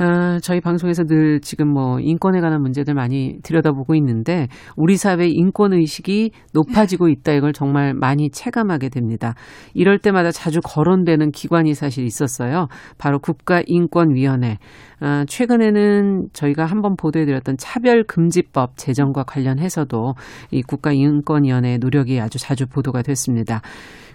[0.01, 5.73] 어, 저희 방송에서 늘 지금 뭐 인권에 관한 문제들 많이 들여다보고 있는데 우리 사회 인권
[5.73, 9.35] 의식이 높아지고 있다 이걸 정말 많이 체감하게 됩니다.
[9.75, 12.69] 이럴 때마다 자주 거론되는 기관이 사실 있었어요.
[12.99, 14.59] 바로 국가인권위원회.
[15.01, 20.15] 어, 최근에는 저희가 한번 보도해드렸던 차별금지법 제정과 관련해서도
[20.53, 23.63] 이 국가인권위원회의 노력이 아주 자주 보도가 됐습니다.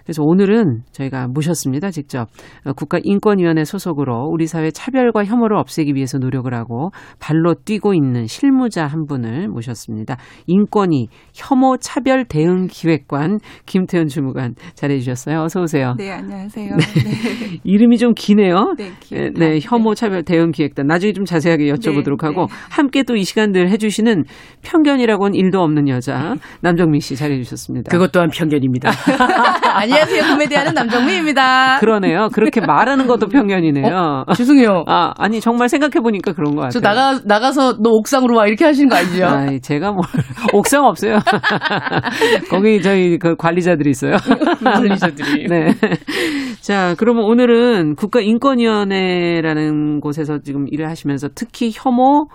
[0.08, 1.90] 그래서 오늘은 저희가 모셨습니다.
[1.90, 2.28] 직접
[2.64, 8.86] 어, 국가인권위원회 소속으로 우리 사회 차별과 혐오를 없애기 위해서 노력을 하고 발로 뛰고 있는 실무자
[8.86, 10.16] 한 분을 모셨습니다.
[10.46, 15.42] 인권위 혐오 차별 대응 기획관 김태현 주무관 잘해 주셨어요.
[15.42, 15.94] 어서 오세요.
[15.98, 16.76] 네, 안녕하세요.
[16.76, 16.84] 네.
[17.04, 17.60] 네.
[17.64, 18.76] 이름이 좀 기네요.
[18.78, 20.86] 네, 네, 네, 혐오 차별 대응 기획단.
[20.86, 22.54] 나중에 좀 자세하게 여쭤보도록 네, 하고 네.
[22.70, 24.24] 함께 또 이 시간들 해 주시는
[24.62, 27.90] 편견이라고는 일도 없는 여자 남정민 씨 잘해 주셨습니다.
[27.90, 28.90] 그것 또한 편견입니다.
[29.74, 30.32] 아니 안녕하세요.
[30.32, 31.80] 코미디하는 남정미입니다.
[31.80, 32.28] 그러네요.
[32.32, 34.24] 그렇게 말하는 것도 편견이네요.
[34.28, 34.32] 어?
[34.32, 34.84] 죄송해요.
[34.86, 36.70] 아, 아니, 정말 생각해 보니까 그런 것 같아요.
[36.70, 38.46] 저 나가, 나가서 너 옥상으로 와.
[38.46, 39.26] 이렇게 하시는 거 아니죠?
[39.26, 40.02] 아 제가 뭐,
[40.54, 41.18] 옥상 없어요.
[42.48, 44.14] 거기 저희 그 관리자들이 있어요.
[44.62, 45.48] 관리자들이.
[45.48, 45.74] 네.
[46.60, 52.28] 자, 그러면 오늘은 국가인권위원회라는 곳에서 지금 일을 하시면서 특히 혐오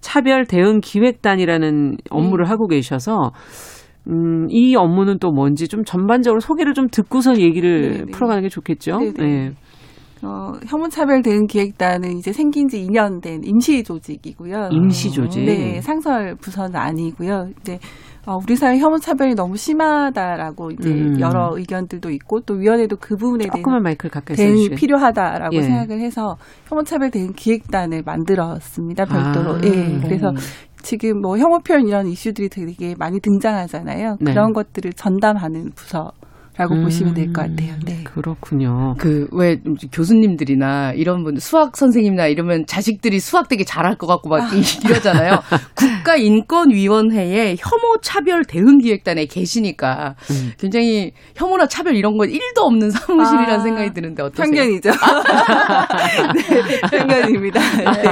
[0.00, 2.50] 차별 대응 기획단이라는 업무를 음.
[2.50, 3.32] 하고 계셔서
[4.08, 8.04] 음, 이 업무는 또 뭔지 좀 전반적으로 소개를 좀 듣고서 얘기를 네네.
[8.06, 8.12] 네.
[8.12, 8.98] 풀어가는 게 좋겠죠.
[8.98, 9.12] 네네.
[9.18, 9.52] 네.
[10.22, 14.70] 어, 혐오차별 대응 기획단은 이제 생긴 지 2년 된 임시 조직이고요.
[14.72, 15.44] 임시 조직.
[15.44, 17.50] 네, 상설 부서는 아니고요.
[17.60, 17.78] 이제
[18.26, 21.18] 어, 우리 사회 혐오차별이 너무 심하다라고 이제 음.
[21.18, 25.62] 여러 의견들도 있고 또 위원회도 그 부분에 대해서 마이크를 가까이 대응이 필요하다라고 예.
[25.62, 29.06] 생각을 해서 혐오차별 대응 기획단을 만들었습니다.
[29.06, 29.54] 별도로.
[29.54, 29.60] 아.
[29.64, 29.98] 예.
[30.02, 30.32] 그래서
[30.82, 34.18] 지금 뭐 혐오 표현 이런 이슈들이 되게 많이 등장하잖아요.
[34.20, 34.32] 네.
[34.32, 36.12] 그런 것들을 전담하는 부서
[36.58, 37.74] 라고 음, 보시면 될 것 같아요.
[37.86, 38.02] 네.
[38.04, 38.94] 그렇군요.
[38.98, 39.58] 그, 왜,
[39.92, 44.50] 교수님들이나 이런 분, 수학 선생님이나 이러면 자식들이 수학 되게 잘할 것 같고 막 아.
[44.84, 45.40] 이러잖아요.
[45.76, 50.52] 국가인권위원회에 혐오 차별 대응 기획단에 계시니까 음.
[50.58, 54.44] 굉장히 혐오나 차별 이런 건 1도 없는 사무실이라는 아, 생각이 드는데 어떠세요?
[54.50, 54.90] 편견이죠.
[56.34, 57.60] 네, 편견입니다.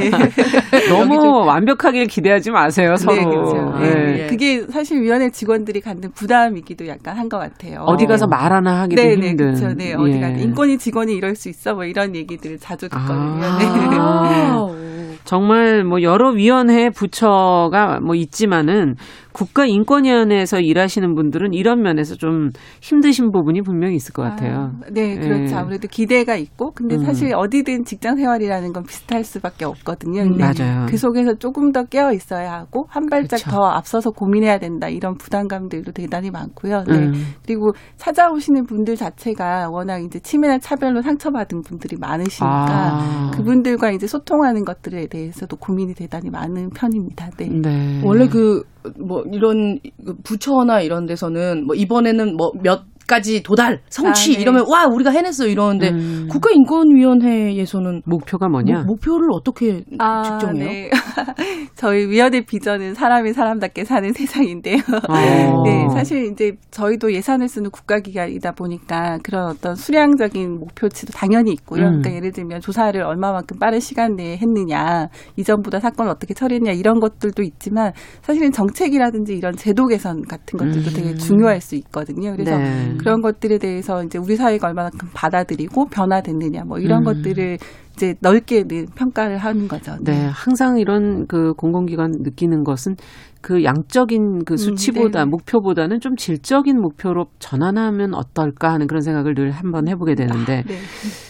[0.01, 0.11] 네.
[0.89, 3.17] 너무 완벽하게 기대하지 마세요, 네, 서로.
[3.17, 3.79] 네, 그렇죠.
[3.81, 4.27] 네.
[4.29, 7.81] 그게 사실 위원회 직원들이 갖는 부담이기도 약간 한 것 같아요.
[7.87, 9.55] 어디 가서 말 하나 하기도 네, 네, 힘든.
[9.55, 9.75] 그렇죠.
[9.75, 10.43] 네, 어디 가 예.
[10.43, 13.45] 인권위 직원이 이럴 수 있어 뭐 이런 얘기들을 자주 듣거든요.
[13.45, 13.57] 아.
[13.59, 15.16] 네.
[15.27, 18.95] 정말 뭐 여러 위원회 부처가 뭐 있지만은
[19.37, 24.73] 국가인권위원회에서 일하시는 분들은 이런 면에서 좀 힘드신 부분이 분명히 있을 것 같아요.
[24.83, 25.53] 아, 네, 그렇죠.
[25.53, 25.55] 예.
[25.55, 27.05] 아무래도 기대가 있고, 근데 음.
[27.05, 30.23] 사실 어디든 직장 생활이라는 건 비슷할 수밖에 없거든요.
[30.23, 30.87] 음, 맞아요.
[30.89, 33.51] 그 속에서 조금 더 깨어 있어야 하고 한 발짝 그렇죠.
[33.51, 36.85] 더 앞서서 고민해야 된다 이런 부담감들도 대단히 많고요.
[36.89, 36.95] 네.
[36.95, 37.13] 음.
[37.45, 43.31] 그리고 찾아오시는 분들 자체가 워낙 이제 치매나 차별로 상처받은 분들이 많으시니까 아.
[43.35, 47.31] 그분들과 이제 소통하는 것들에 대해 서도 고민이 대단히 많은 편입니다.
[47.39, 47.49] 네.
[47.49, 48.01] 네.
[48.05, 48.63] 원래 그
[48.99, 54.43] 뭐 이런 그 부처나 이런 데서는 뭐 이번에는 뭐몇 까지 도달 성취 아, 네.
[54.43, 56.29] 이러면 와 우리가 해냈어 이러는데 음.
[56.29, 58.81] 국가인권위원회에서는 목표가 뭐냐?
[58.81, 60.69] 모, 목표를 어떻게 아, 측정해요?
[60.69, 60.91] 네.
[61.77, 64.79] 저희 위원회 비전은 사람이 사람답게 사는 세상인데요.
[65.09, 65.15] 아.
[65.65, 71.83] 네, 사실 이제 저희도 예산을 쓰는 국가기관이다 보니까 그런 어떤 수량적인 목표치도 당연히 있고요.
[71.83, 72.03] 음.
[72.03, 77.43] 그러니까 예를 들면 조사를 얼마만큼 빠른 시간 내에 했느냐, 이전보다 사건을 어떻게 처리했냐 이런 것들도
[77.43, 77.93] 있지만
[78.23, 80.95] 사실은 정책이라든지 이런 제도 개선 같은 것들도 음.
[80.95, 82.33] 되게 중요할 수 있거든요.
[82.33, 82.96] 그래서 네.
[82.97, 82.99] 음.
[82.99, 87.05] 그런 것들에 대해서 이제 우리 사회가 얼마나큼 받아들이고 변화됐느냐 뭐 이런 음.
[87.05, 87.59] 것들을
[87.95, 89.97] 이제 넓게 평가를 하는 거죠.
[90.03, 90.13] 네.
[90.13, 90.31] 네.
[90.31, 92.97] 항상 이런 그 공공기관 느끼는 것은
[93.41, 99.35] 그 양적인 그 음, 수치보다 음, 목표보다는 좀 질적인 목표로 전환하면 어떨까 하는 그런 생각을
[99.35, 100.75] 늘 한번 해보게 되는데, 아, 네.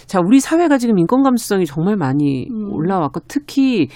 [0.06, 2.72] 자 우리 사회가 지금 인권 감수성이 정말 많이 음.
[2.72, 3.88] 올라왔고 특히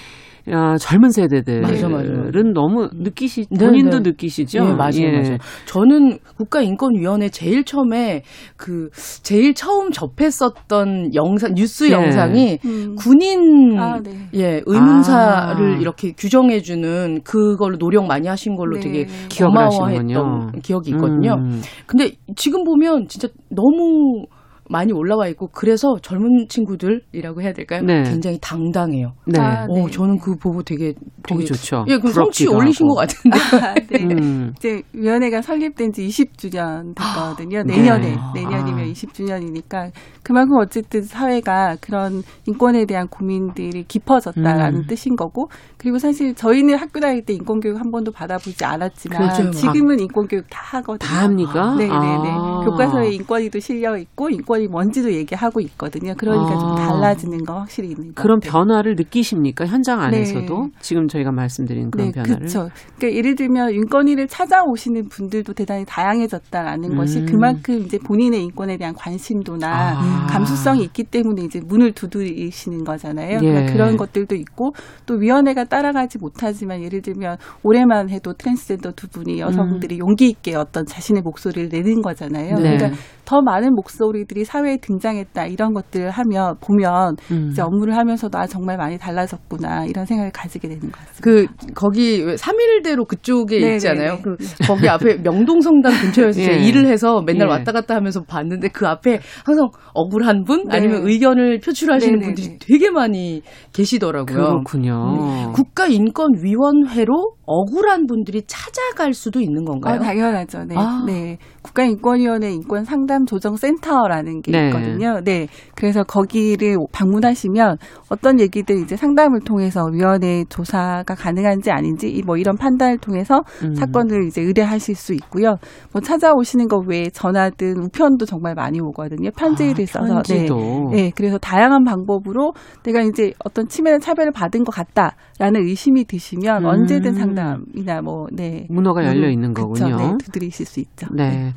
[0.52, 2.10] 어, 젊은 세대들은 맞아, 맞아.
[2.54, 4.10] 너무 느끼시 네, 본인도 네.
[4.10, 4.64] 느끼시죠?
[4.64, 5.20] 네, 맞아요, 예.
[5.20, 5.38] 맞아요.
[5.66, 8.22] 저는 국가인권위원회 제일 처음에
[8.56, 8.90] 그
[9.22, 11.92] 제일 처음 접했었던 영상 뉴스 예.
[11.92, 12.94] 영상이 음.
[12.96, 14.28] 군인 아, 네.
[14.34, 15.78] 예 의문사를 아.
[15.78, 18.80] 이렇게 규정해주는 그걸로 노력 많이 하신 걸로 네.
[18.80, 19.06] 되게
[19.38, 21.34] 고마워했던 기억이 있거든요.
[21.34, 21.60] 음.
[21.86, 24.26] 근데 지금 보면 진짜 너무
[24.70, 27.83] 많이 올라와 있고 그래서 젊은 친구들이라고 해야 될까요?
[27.83, 28.04] 네.
[28.04, 29.12] 굉장히 당당해요.
[29.26, 29.40] 네.
[29.40, 29.83] 아, 네.
[29.83, 30.94] 오, 저는 그 보고 되게
[31.28, 31.85] 보기 좋죠.
[31.88, 33.38] 예, 그 성취 올리신 것 같은데.
[33.61, 34.04] 아, 네.
[34.04, 34.52] 음.
[34.56, 37.64] 이제 위원회가 설립된 지 20주년 됐거든요.
[37.64, 38.16] 내년에 네.
[38.35, 38.92] 내년이면 아.
[38.92, 39.90] 20주년이니까
[40.22, 44.87] 그만큼 어쨌든 사회가 그런 인권에 대한 고민들이 깊어졌다라는 음.
[44.87, 49.50] 뜻인 거고 그리고 사실 저희는 학교 다닐 때 인권 교육 한 번도 받아보지 않았지만 그렇죠.
[49.50, 51.09] 지금은 인권 교육 다 하거든요.
[51.09, 51.74] 다 합니까?
[51.76, 52.30] 네, 네, 네.
[52.64, 56.14] 교과서에 인권위도 실려 있고 인권 거리 뭔지도 얘기하고 있거든요.
[56.16, 56.58] 그러니까 아.
[56.58, 58.40] 좀 달라지는 거 확실히 있는 것 그런.
[58.40, 59.66] 변화를 느끼십니까?
[59.66, 60.70] 현장 안에서도 네.
[60.80, 62.36] 지금 저희가 말씀드린 그런 네, 변화를.
[62.36, 62.68] 그렇죠.
[62.96, 66.96] 그러니까 예를 들면 인권위를 찾아오시는 분들도 대단히 다양해졌다라는 음.
[66.96, 70.26] 것이 그만큼 이제 본인의 인권에 대한 관심도나 아.
[70.26, 73.38] 감수성이 있기 때문에 이제 문을 두드리시는 거잖아요.
[73.42, 73.46] 예.
[73.46, 74.72] 그러니까 그런 것들도 있고
[75.06, 80.08] 또 위원회가 따라가지 못하지만 예를 들면 올해만 해도 트랜스젠더 두 분이 여성분들이 음.
[80.08, 82.56] 용기 있게 어떤 자신의 목소리를 내는 거잖아요.
[82.56, 82.76] 네.
[82.76, 82.90] 그러니까
[83.30, 87.50] 더 많은 목소리들이 사회에 등장했다 이런 것들을 하면 보면 음.
[87.52, 91.20] 이제 업무를 하면서도 아 정말 많이 달라졌구나 이런 생각을 가지게 되는 것 같습니다.
[91.22, 93.74] 그 거기 3일대로 그쪽에 네네네.
[93.76, 94.18] 있잖아요.
[94.20, 96.56] 그 거기 앞에 명동성당 근처에서 예.
[96.56, 97.52] 일을 해서 맨날 예.
[97.52, 100.76] 왔다 갔다 하면서 봤는데 그 앞에 항상 억울한 분 네.
[100.76, 102.34] 아니면 의견을 표출하시는 네네네.
[102.34, 104.36] 분들이 되게 많이 계시더라고요.
[104.36, 105.14] 그렇군요.
[105.16, 105.52] 네.
[105.54, 109.96] 국가인권위원회로 억울한 분들이 찾아갈 수도 있는 건가요?
[109.96, 110.64] 어, 당연하죠.
[110.64, 110.74] 네.
[110.76, 111.04] 아.
[111.06, 111.38] 네.
[111.62, 114.66] 국가인권위원회 인권 상담 조정센터라는 게 네.
[114.66, 115.20] 있거든요.
[115.24, 115.46] 네.
[115.74, 117.76] 그래서 거기를 방문하시면
[118.11, 123.74] 어떤 얘기들 이제 상담을 통해서 위원회 조사가 가능한지 아닌지 뭐 이런 판단을 통해서 음.
[123.74, 125.56] 사건을 이제 의뢰하실 수 있고요.
[125.92, 129.30] 뭐 찾아오시는 것 외에 전화든 우편도 정말 많이 오거든요.
[129.37, 130.22] 편지를 아, 써서.
[130.22, 130.46] 네.
[130.92, 131.12] 네.
[131.14, 132.52] 그래서 다양한 방법으로
[132.83, 136.66] 내가 이제 어떤 치매나 차별을 받은 것 같다라는 의심이 드시면 음.
[136.66, 138.66] 언제든 상담 상담이나 뭐 네.
[138.68, 139.96] 문호가 열려 있는 거군요.
[139.96, 141.06] 네, 두드리실 수 있죠.
[141.14, 141.30] 네.
[141.30, 141.54] 네.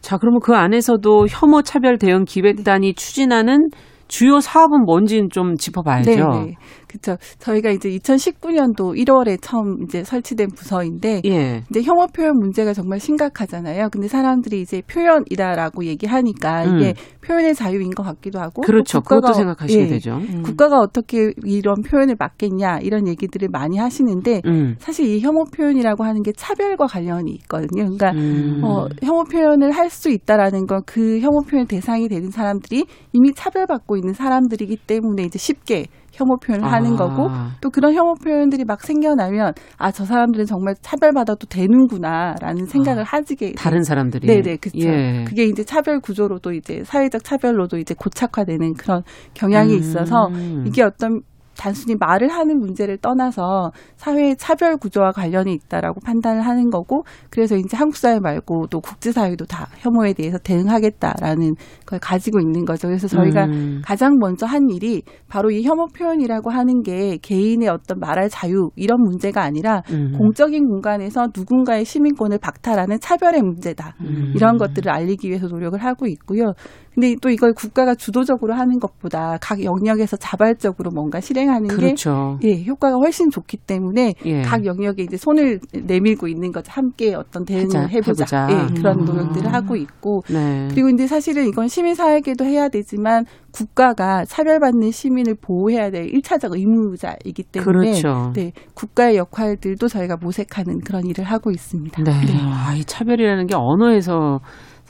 [0.00, 2.92] 자, 그러면 그 안에서 도 혐오 차별 대응 기획단이 네.
[2.94, 3.68] 추진하는
[4.08, 6.10] 주요 사업은 뭔지는 좀 짚어봐야죠.
[6.10, 6.54] 네, 네.
[6.90, 7.16] 그렇죠.
[7.38, 11.62] 저희가 이제 2019년도 1월에 처음 이제 설치된 부서인데 예.
[11.70, 13.88] 이제 혐오 표현 문제가 정말 심각하잖아요.
[13.90, 16.76] 근데 사람들이 이제 표현이다라고 얘기하니까 음.
[16.76, 19.00] 이게 표현의 자유인 것 같기도 하고 그렇죠.
[19.00, 20.16] 국가가, 그것도 생각하시게 예, 되죠.
[20.16, 20.42] 음.
[20.42, 24.74] 국가가 어떻게 이런 표현을 막겠냐 이런 얘기들을 많이 하시는데 음.
[24.78, 27.84] 사실 이 혐오 표현이라고 하는 게 차별과 관련이 있거든요.
[27.84, 28.60] 그러니까 음.
[28.64, 33.96] 어, 혐오 표현을 할 수 있다라는 건 그 혐오 표현 대상이 되는 사람들이 이미 차별받고
[33.96, 36.72] 있는 사람들이기 때문에 이제 쉽게 혐오 표현을 아.
[36.72, 37.28] 하는 거고
[37.60, 43.06] 또 그런 혐오 표현들이 막 생겨나면 아 저 사람들은 정말 차별받아도 되는구나라는 생각을 아.
[43.06, 45.24] 하지게 다른 사람들이 네네 그렇죠 예.
[45.26, 49.02] 그게 이제 차별 구조로도 이제 사회적 차별로도 이제 고착화되는 그런
[49.34, 49.78] 경향이 음.
[49.78, 50.30] 있어서
[50.64, 51.20] 이게 어떤
[51.56, 57.76] 단순히 말을 하는 문제를 떠나서 사회의 차별 구조와 관련이 있다라고 판단을 하는 거고 그래서 이제
[57.76, 61.54] 한국 사회 말고 또 국제 사회도 다 혐오에 대해서 대응하겠다라는
[61.86, 62.88] 걸 가지고 있는 거죠.
[62.88, 63.82] 그래서 저희가 음.
[63.84, 69.02] 가장 먼저 한 일이 바로 이 혐오 표현이라고 하는 게 개인의 어떤 말할 자유 이런
[69.02, 70.12] 문제가 아니라 음.
[70.16, 73.94] 공적인 공간에서 누군가의 시민권을 박탈하는 차별의 문제다.
[74.00, 74.32] 음.
[74.34, 76.54] 이런 것들을 알리기 위해서 노력을 하고 있고요.
[77.00, 82.36] 근데 또 이걸 국가가 주도적으로 하는 것보다 각 영역에서 자발적으로 뭔가 실행하는 그렇죠.
[82.42, 84.42] 게 예, 효과가 훨씬 좋기 때문에 예.
[84.42, 86.70] 각 영역에 이제 손을 내밀고 있는 거죠.
[86.72, 88.46] 함께 어떤 대응을 해보자.
[88.46, 88.48] 해보자.
[88.50, 89.04] 예, 그런 음.
[89.06, 90.68] 노력들을 하고 있고 네.
[90.70, 97.44] 그리고 이제 사실은 이건 시민 사회계도 해야 되지만 국가가 차별받는 시민을 보호해야 될 1차적 의무자이기
[97.44, 98.32] 때문에 그렇죠.
[98.34, 102.02] 네, 국가의 역할들도 저희가 모색하는 그런 일을 하고 있습니다.
[102.02, 102.10] 네.
[102.10, 102.38] 네.
[102.42, 104.40] 아, 이 차별이라는 게 언어에서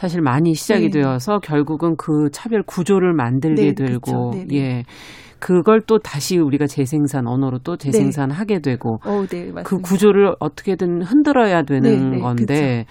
[0.00, 1.00] 사실 많이 시작이 네.
[1.00, 4.46] 되어서 결국은 그 차별 구조를 만들게 네, 되고 그렇죠.
[4.54, 4.84] 예.
[5.38, 8.60] 그걸 또 다시 우리가 재생산 언어로 또 재생산하게 네.
[8.62, 12.90] 되고 오, 네, 그 구조를 어떻게든 흔들어야 되는 건데 그렇죠.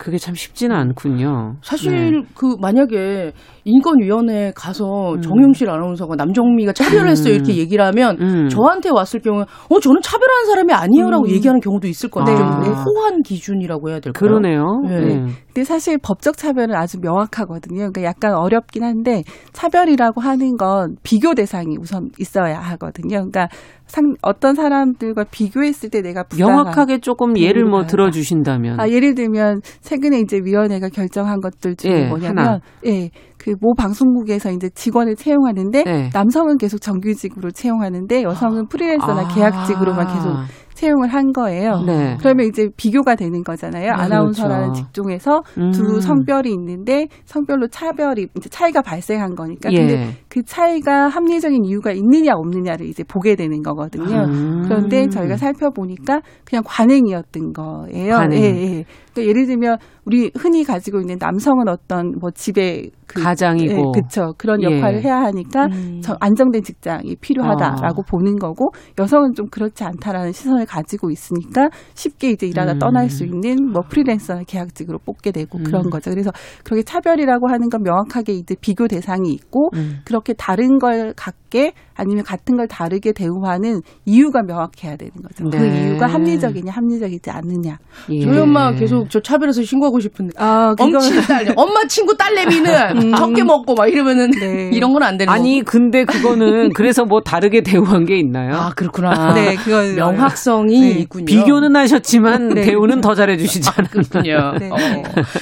[0.00, 1.56] 그게 참 쉽지는 않군요.
[1.62, 2.28] 사실 네.
[2.34, 3.32] 그 만약에
[3.64, 5.20] 인권위원회 가서 음.
[5.20, 7.36] 정용실 아나운서가 남정미가 차별했어요 음.
[7.36, 8.48] 이렇게 얘기를 하면 음.
[8.48, 11.30] 저한테 왔을 경우에 어 저는 차별하는 사람이 아니에요라고 음.
[11.30, 12.82] 얘기하는 경우도 있을 건데 아.
[12.82, 14.12] 호환 기준이라고 해야 될까요?
[14.18, 14.80] 그러네요.
[14.88, 15.00] 네.
[15.00, 15.26] 네.
[15.48, 17.90] 근데 사실 법적 차별은 아주 명확하거든요.
[17.92, 19.22] 그러니까 약간 어렵긴 한데
[19.52, 23.16] 차별이라고 하는 건 비교 대상이 우선 있어야 하거든요.
[23.16, 23.48] 그러니까
[23.90, 30.20] 상, 어떤 사람들과 비교했을 때 내가 명확하게 조금 예를 뭐 들어주신다면 아 예를 들면 최근에
[30.20, 32.60] 이제 위원회가 결정한 것들 중에 예, 뭐냐면 하나.
[32.86, 33.10] 예.
[33.36, 36.10] 그모 방송국에서 이제 직원을 채용하는데 네.
[36.12, 39.28] 남성은 계속 정규직으로 채용하는데 여성은 프리랜서나 아.
[39.34, 40.34] 계약직으로만 계속
[40.80, 41.82] 채용을 한 거예요.
[41.86, 42.16] 네.
[42.20, 43.84] 그러면 이제 비교가 되는 거잖아요.
[43.84, 44.84] 네, 아나운서라는 그렇죠.
[44.84, 45.70] 직종에서 음.
[45.72, 49.70] 두 성별이 있는데 성별로 차별이 이제 차이가 발생한 거니까.
[49.72, 49.76] 예.
[49.76, 54.24] 근데 그 차이가 합리적인 이유가 있느냐 없느냐를 이제 보게 되는 거거든요.
[54.24, 54.62] 음.
[54.64, 58.14] 그런데 저희가 살펴보니까 그냥 관행이었던 거예요.
[58.14, 58.42] 관행.
[58.42, 58.84] 예, 예.
[59.12, 59.76] 그러니까 예를 들면
[60.10, 65.02] 우리 흔히 가지고 있는 남성은 어떤 뭐 집에 그, 가장이고 예, 그쵸 그런 역할을 예.
[65.02, 66.00] 해야 하니까 음.
[66.18, 68.04] 안정된 직장이 필요하다라고 어.
[68.08, 72.78] 보는 거고 여성은 좀 그렇지 않다라는 시선을 가지고 있으니까 쉽게 이제 일하다 음.
[72.80, 75.64] 떠날 수 있는 뭐 프리랜서나 계약직으로 뽑게 되고 음.
[75.64, 76.10] 그런 거죠.
[76.10, 76.30] 그래서
[76.64, 80.00] 그렇게 차별이라고 하는 건 명확하게 이제 비교 대상이 있고 음.
[80.04, 85.44] 그렇게 다른 걸 갖게 아니면 같은 걸 다르게 대우하는 이유가 명확해야 되는 거죠.
[85.44, 85.58] 그 네.
[85.58, 87.78] 그 이유가 합리적이냐 합리적이지 않느냐.
[88.10, 88.20] 예.
[88.20, 93.14] 저희 엄마 계속 저 차별해서 신고하고 싶은데 아, 엄친 딸 엄마 친구 딸내미는 음.
[93.14, 94.70] 적게 먹고 막 이러면은 네.
[94.74, 95.70] 이런 건 안 되는 아니 거고.
[95.70, 98.54] 근데 그거는 그래서 뭐 다르게 대우한 게 있나요?
[98.54, 99.32] 아 그렇구나.
[99.34, 100.88] 네, 그건 명확성이 네.
[101.00, 101.24] 있군요.
[101.24, 102.62] 비교는 하셨지만 네.
[102.62, 104.38] 대우는 더 잘해 주시잖아요.
[104.38, 104.68] 아, 네.
[104.70, 104.76] 어.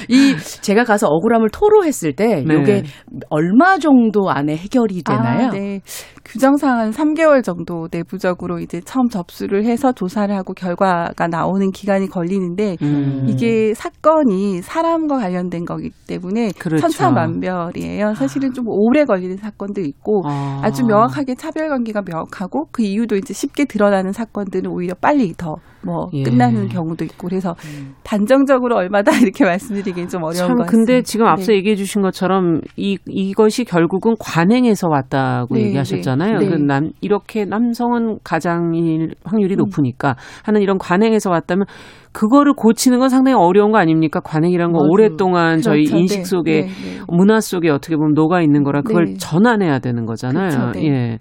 [0.09, 2.55] 이 제가 가서 억울함을 토로했을 때 네.
[2.61, 2.83] 이게
[3.31, 5.49] 얼마 정도 안에 해결이 되나요?
[5.49, 5.81] 아, 네.
[6.25, 12.77] 규정상 은 3개월 정도 내부적으로 이제 처음 접수를 해서 조사를 하고 결과가 나오는 기간이 걸리는데
[12.83, 13.27] 음.
[13.29, 16.83] 이게 사건이 사람과 관련된 거기 때문에 그렇죠.
[16.83, 18.15] 천차만별이에요.
[18.15, 20.71] 사실은 좀 오래 걸리는 사건도 있고 아.
[20.71, 26.23] 주 명확하게 차별 관계가 명확하고 그 이유도 이제 쉽게 드러나는 사건들은 오히려 빨리 더뭐 예.
[26.23, 27.95] 끝나는 경우도 있고 그래서 음.
[28.03, 30.71] 단정적으로 얼마다 이렇게 말씀드리기는 좀 어려운 것 같습니다.
[30.71, 31.59] 근데 지금 앞서 네.
[31.59, 36.39] 얘기해 주신 것처럼 이 이것이 결국은 관행에서 왔다고 네, 얘기하셨잖아요.
[36.39, 36.49] 네.
[36.49, 39.59] 그 남, 이렇게 남성은 가장일 확률이 음.
[39.59, 41.67] 높으니까 하는 이런 관행에서 왔다면
[42.13, 44.21] 그거를 고치는 건 상당히 어려운 거 아닙니까?
[44.21, 45.99] 관행이란 건 오랫동안 저희 그렇죠.
[45.99, 46.25] 인식 네.
[46.25, 46.67] 속에 네.
[46.67, 47.01] 네.
[47.09, 49.15] 문화 속에 어떻게 보면 녹아 있는 거라 그걸 네.
[49.19, 50.49] 전환해야 되는 거잖아요.
[50.73, 50.81] 그렇죠.
[50.85, 51.19] 예.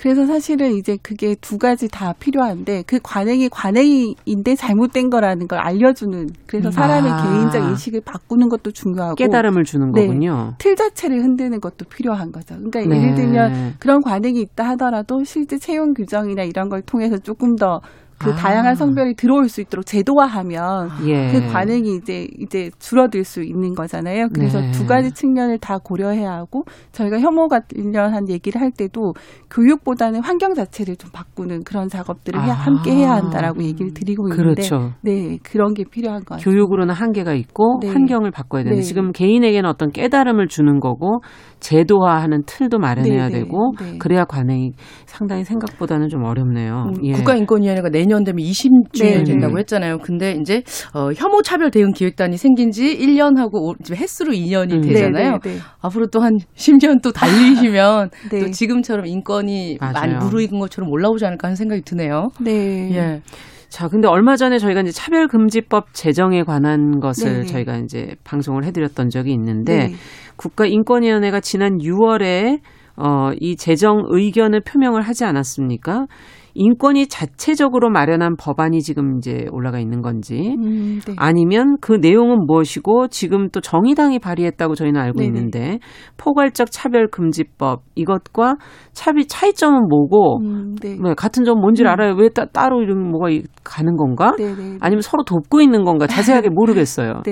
[0.00, 6.30] 그래서 사실은 이제 그게 두 가지 다 필요한데 그 관행이 관행인데 잘못된 거라는 걸 알려주는
[6.46, 7.22] 그래서 사람의 아.
[7.22, 10.54] 개인적 인식을 바꾸는 것도 중요하고 깨달음을 주는 네, 거군요.
[10.56, 12.54] 틀 자체를 흔드는 것도 필요한 거죠.
[12.54, 12.96] 그러니까 네.
[12.96, 17.82] 예를 들면 그런 관행이 있다 하더라도 실제 채용 규정이나 이런 걸 통해서 조금 더
[18.22, 18.34] 그 아.
[18.34, 21.32] 다양한 성별이 들어올 수 있도록 제도화하면 예.
[21.32, 24.28] 그 관행이 이제 이제 줄어들 수 있는 거잖아요.
[24.34, 24.70] 그래서 네.
[24.72, 29.14] 두 가지 측면을 다 고려해야 하고 저희가 혐오 관련한 얘기를 할 때도
[29.50, 32.42] 교육보다는 환경 자체를 좀 바꾸는 그런 작업들을 아.
[32.42, 34.92] 함께 해야 한다라고 얘기를 드리고 있는데 그렇죠.
[35.00, 36.44] 네 그런 게 필요한 거 같아요.
[36.44, 37.88] 교육으로는 한계가 있고 네.
[37.88, 38.82] 환경을 바꿔야 되는 네.
[38.82, 41.22] 지금 개인에게는 어떤 깨달음을 주는 거고
[41.60, 43.96] 제도화하는 틀도 마련해야 네, 네 되고 네.
[43.98, 44.72] 그래야 관행이
[45.06, 46.84] 상당히 생각보다는 좀 어렵네요.
[46.88, 47.12] 음, 예.
[47.12, 49.98] 국가인권위원회가 내년 내년 되면 20주년 된다고 했잖아요.
[49.98, 54.80] 근데 이제 어, 혐오 차별 대응 기획단이 생긴 지 1년하고 횟수로 2년이 음.
[54.82, 55.38] 되잖아요.
[55.42, 55.60] 네네네.
[55.80, 58.40] 앞으로 또 한 10년 또 달리시면 네.
[58.40, 59.92] 또 지금처럼 인권이 맞아요.
[59.94, 62.28] 많이 무르익은 것처럼 올라오지 않을까 하는 생각이 드네요.
[62.40, 62.90] 네.
[62.94, 63.22] 예.
[63.70, 69.08] 자, 근데 얼마 전에 저희가 이제 차별금지법 제정에 관한 것을 네 저희가 이제 방송을 해드렸던
[69.08, 69.94] 적이 있는데 네
[70.36, 72.58] 국가인권위원회가 지난 6월에
[72.96, 76.06] 어, 이 재정 의견을 표명을 하지 않았습니까?
[76.54, 81.14] 인권이 자체적으로 마련한 법안이 지금 이제 올라가 있는 건지 음, 네.
[81.16, 85.26] 아니면 그 내용은 무엇이고 지금 또 정의당이 발의했다고 저희는 알고 네네.
[85.28, 85.78] 있는데
[86.16, 88.56] 포괄적 차별 금지법 이것과
[88.92, 90.96] 차비 차이점은 뭐고 음, 네.
[91.00, 91.92] 네, 같은 점 뭔지를 음.
[91.92, 92.14] 알아요.
[92.16, 93.28] 왜 따, 따로 이런 뭐가
[93.64, 94.34] 가는 건가?
[94.36, 94.78] 네네.
[94.80, 96.06] 아니면 서로 돕고 있는 건가?
[96.06, 97.22] 자세하게 모르겠어요.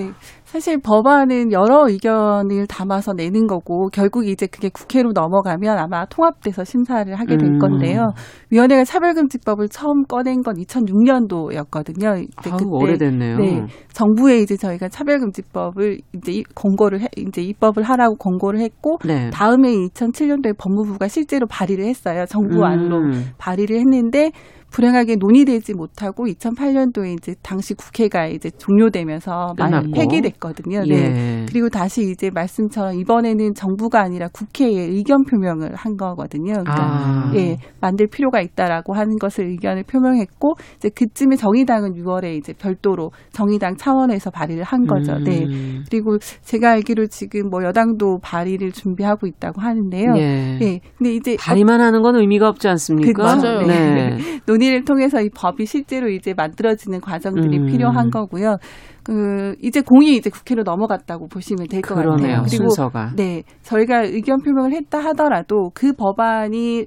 [0.48, 0.52] 네.
[0.52, 7.14] 사실 법안은 여러 의견을 담아서 내는 거고 결국 이제 그게 국회로 넘어가면 아마 통합돼서 심사를
[7.14, 7.58] 하게 될 음.
[7.58, 8.12] 건데요.
[8.50, 12.06] 위원회가 차별금지법을 처음 꺼낸 건 2006년도였거든요.
[12.06, 13.36] 아우, 그때 오래됐네요.
[13.36, 19.28] 네, 정부에 이제 저희가 차별금지법을 이제 권고를 해, 이제 입법을 하라고 권고를 했고 네.
[19.30, 22.24] 다음에 2007년도에 법무부가 실제로 발의를 했어요.
[22.26, 23.32] 정부 안으로 음.
[23.36, 24.32] 발의를 했는데
[24.70, 30.82] 불행하게 논의되지 못하고 2008년도에 이제 당시 국회가 이제 종료되면서 많이 폐기됐거든요.
[30.82, 30.94] 네.
[30.94, 31.46] 예.
[31.48, 36.52] 그리고 다시 이제 말씀처럼 이번에는 정부가 아니라 국회에 의견 표명을 한 거거든요.
[36.52, 37.32] 그러니까 아.
[37.34, 43.76] 예, 만들 필요가 있다라고 하는 것을 의견을 표명했고 이제 그쯤에 정의당은 6월에 이제 별도로 정의당
[43.76, 45.14] 차원에서 발의를 한 거죠.
[45.14, 45.24] 음.
[45.24, 45.46] 네.
[45.90, 50.12] 그리고 제가 알기로 지금 뭐 여당도 발의를 준비하고 있다고 하는데요.
[50.16, 50.58] 예.
[50.58, 50.80] 네.
[50.98, 53.12] 근데 이제 발의만 하는 건 의미가 없지 않습니까?
[53.12, 53.66] 그, 맞아요.
[53.66, 53.94] 네.
[53.94, 54.40] 네.
[54.58, 57.66] 논의를 통해서 이 법이 실제로 이제 만들어지는 과정들이 음.
[57.66, 58.56] 필요한 거고요.
[59.04, 62.42] 그 이제 공이 이제 국회로 넘어갔다고 보시면 될 것 같아요.
[62.42, 63.12] 그리고 순서가.
[63.16, 66.86] 네 저희가 의견 표명을 했다 하더라도 그 법안이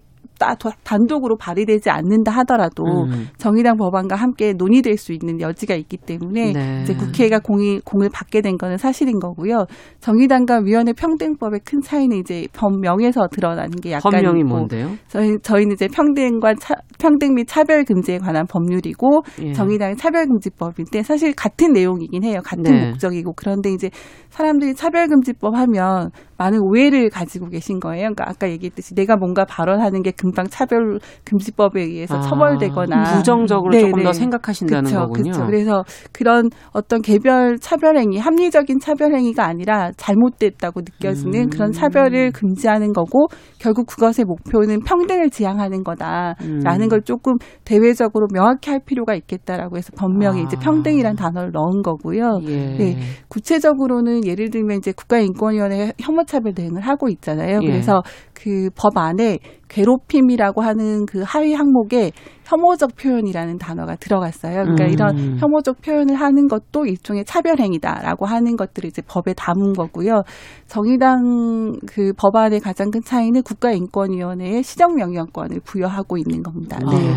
[0.83, 3.27] 단독으로 발의되지 않는다 하더라도 음.
[3.37, 6.81] 정의당 법안과 함께 논의될 수 있는 여지가 있기 때문에 네.
[6.83, 9.65] 이제 국회가 공이 공을 받게 된 거는 사실인 거고요.
[9.99, 14.91] 정의당과 위원회 평등법의 큰 차이는 이제 법명에서 드러나는 게 약간 법명이 있고 뭔데요?
[15.07, 19.53] 저희 저희는 이제 평등과 차, 평등 및 차별 금지에 관한 법률이고 예.
[19.53, 22.39] 정의당의 차별 금지법인데 사실 같은 내용이긴 해요.
[22.43, 22.89] 같은 네.
[22.89, 23.89] 목적이고 그런데 이제
[24.31, 28.01] 사람들이 차별 금지법 하면 많은 오해를 가지고 계신 거예요.
[28.01, 33.89] 그러니까 아까 얘기했듯이 내가 뭔가 발언하는 게 금방 차별 금지법에 의해서 아, 처벌되거나 부정적으로 네네.
[33.89, 35.31] 조금 더 생각하신다는 그쵸, 거군요.
[35.31, 35.45] 그쵸.
[35.45, 41.49] 그래서 그런 어떤 개별 차별 행위, 합리적인 차별 행위가 아니라 잘못됐다고 느껴지는 음.
[41.49, 43.27] 그런 차별을 금지하는 거고
[43.59, 46.89] 결국 그것의 목표는 평등을 지향하는 거다라는 음.
[46.89, 50.43] 걸 조금 대외적으로 명확히 할 필요가 있겠다라고 해서 법명에 아.
[50.43, 52.39] 이제 평등이란 단어를 넣은 거고요.
[52.47, 52.77] 예.
[52.77, 52.97] 네.
[53.27, 57.59] 구체적으로는 예를 들면 이제 국가인권위원회 혐오 차별 대응을 하고 있잖아요.
[57.63, 57.67] 예.
[57.67, 58.01] 그래서
[58.41, 62.11] 그 법 안에 괴롭힘이라고 하는 그 하위 항목에
[62.43, 64.63] 혐오적 표현이라는 단어가 들어갔어요.
[64.63, 64.89] 그러니까 음.
[64.89, 70.23] 이런 혐오적 표현을 하는 것도 일종의 차별행위다라고 하는 것들을 이제 법에 담은 거고요.
[70.67, 76.77] 정의당 그 법안의 가장 큰 차이는 국가인권위원회에 시정명령권을 부여하고 있는 겁니다.
[76.79, 77.13] 네.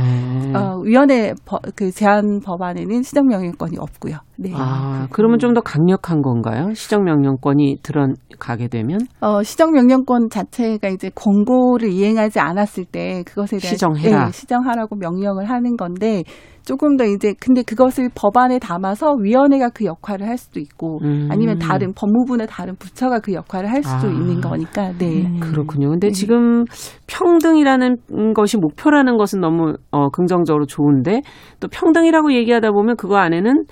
[0.54, 0.74] 아.
[0.74, 4.18] 어, 위원회 버, 그 제한 법안에는 시정명령권이 없고요.
[4.36, 4.52] 네.
[4.54, 6.72] 아, 그러면 좀 더 강력한 건가요?
[6.74, 9.00] 시정명령권이 들어가게 되면?
[9.20, 14.24] 어, 시정명령권 자체가 이제 권고를 이행하지 않았을 때 그것에 대한 시정해라.
[14.26, 16.24] 네, 시정하라고 명령을 하는 건데
[16.64, 21.28] 조금 더 이제 근데 그것을 법안에 담아서 위원회가 그 역할을 할 수도 있고 음.
[21.30, 24.10] 아니면 다른 법무부나 다른 부처가 그 역할을 할 수도 아.
[24.10, 25.40] 있는 거니까 네 음.
[25.40, 25.90] 그렇군요.
[25.90, 26.12] 근데 네.
[26.12, 26.64] 지금
[27.06, 31.20] 평등이라는 것이 목표라는 것은 너무 어, 긍정적으로 좋은데
[31.60, 33.64] 또 평등이라고 얘기하다 보면 그거 안에는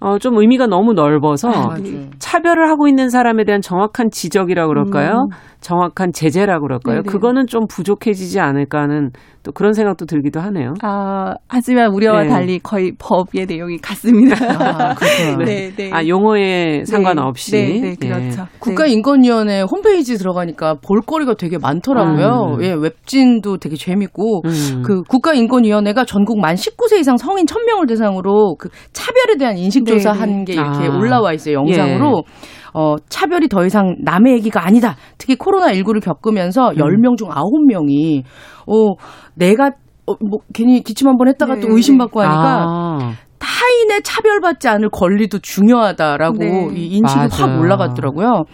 [0.00, 1.76] 어, 좀 의미가 너무 넓어서 아,
[2.18, 5.12] 차별을 하고 있는 사람에 대한 정확한 지적이라고 그럴까요?
[5.12, 5.36] 음.
[5.64, 6.96] 정확한 제재라고 그럴까요?
[6.96, 7.10] 네네.
[7.10, 9.10] 그거는 좀 부족해지지 않을까 하는
[9.42, 10.74] 또 그런 생각도 들기도 하네요.
[10.82, 12.28] 아, 하지만 우리와 네.
[12.28, 14.36] 달리 거의 법의 내용이 같습니다.
[14.58, 15.36] 아, 그렇죠.
[15.44, 15.90] 네, 네.
[15.92, 16.84] 아, 용어에 네.
[16.84, 17.52] 상관없이.
[17.52, 18.42] 네, 네, 그렇죠.
[18.42, 18.48] 네.
[18.58, 22.56] 국가인권위원회 홈페이지 들어가니까 볼거리가 되게 많더라고요.
[22.58, 22.62] 음.
[22.62, 24.82] 예, 웹진도 되게 재밌고 음.
[24.84, 30.44] 그 국가인권위원회가 전국 만 19세 이상 성인 1000명을 대상으로 그 차별에 대한 인식 조사 한
[30.44, 30.96] 게 이렇게 아.
[30.96, 31.54] 올라와 있어요.
[31.54, 32.22] 영상으로.
[32.26, 32.64] 예.
[32.76, 34.96] 어, 차별이 더 이상 남의 얘기가 아니다.
[35.16, 36.76] 특히 코로 나19를 겪으면서 음.
[36.76, 38.22] 10명 중 9명이
[38.66, 38.94] 어,
[39.34, 39.70] 내가
[40.06, 41.60] 어, 뭐 괜히 기침 한 번 했다가 네.
[41.60, 43.12] 또 의심받고 하니까 아.
[43.38, 46.68] 타인의 차별받지 않을 권리도 중요하다라고 네.
[46.74, 47.46] 이 인식이 맞아.
[47.46, 48.44] 확 올라갔더라고요.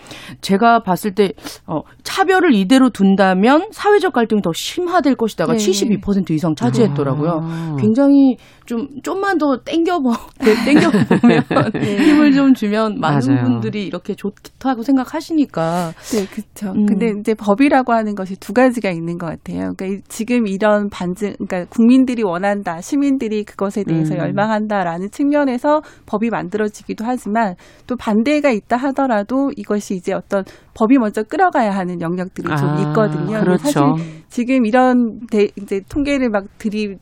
[0.41, 1.33] 제가 봤을 때
[1.67, 5.59] 어, 차별을 이대로 둔다면 사회적 갈등이 더 심화될 것이다가 네.
[5.59, 7.41] 72% 이상 차지했더라고요.
[7.43, 7.77] 아.
[7.81, 8.37] 굉장히
[8.67, 10.13] 좀 좀만 더 땡겨보
[10.65, 10.91] 땡겨
[11.21, 11.45] 보면
[11.75, 11.97] 네.
[11.97, 13.45] 힘을 좀 주면 많은 맞아요.
[13.45, 15.93] 분들이 이렇게 좋다고 생각하시니까.
[16.13, 16.73] 네, 그렇죠.
[16.73, 16.87] 음.
[16.87, 19.73] 근데 이제 법이라고 하는 것이 두 가지가 있는 것 같아요.
[19.77, 24.19] 그러니까 지금 이런 반증, 그러니까 국민들이 원한다, 시민들이 그것에 대해서 음.
[24.19, 27.55] 열망한다라는 측면에서 법이 만들어지기도 하지만
[27.87, 30.45] 또 반대가 있다 하더라도 이것이 이제 어떤
[30.75, 33.41] 법이 먼저 끌어가야 하는 영역들이 아, 좀 있거든요.
[33.41, 33.63] 그렇죠.
[33.97, 36.97] 사실 지금 이런 대, 이제 통계를 막 들이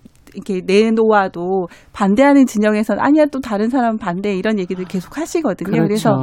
[0.46, 5.70] 이렇게 내놓아도 반대하는 진영에서는 아니야 또 다른 사람 반대 이런 얘기를 계속 하시거든요.
[5.70, 5.86] 그렇죠.
[5.86, 6.20] 그래서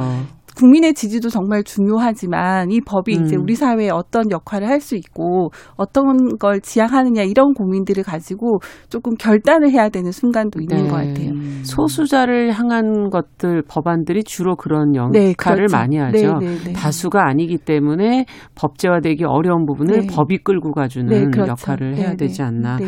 [0.56, 3.24] 국민의 지지도 정말 중요하지만 이 법이 음.
[3.24, 9.14] 이제 우리 사회에 어떤 역할을 할 수 있고 어떤 걸 지향하느냐 이런 고민들을 가지고 조금
[9.16, 10.88] 결단을 해야 되는 순간도 있는 네.
[10.88, 11.32] 것 같아요.
[11.64, 16.38] 소수자를 향한 것들 법안들이 주로 그런 네, 역할을 네, 많이 하죠.
[16.38, 21.50] 네, 네, 네, 다수가 아니기 때문에 법제화되기 어려운 부분을 법이 끌고 가주는 그렇죠.
[21.50, 22.78] 역할을 해야 되지 않나.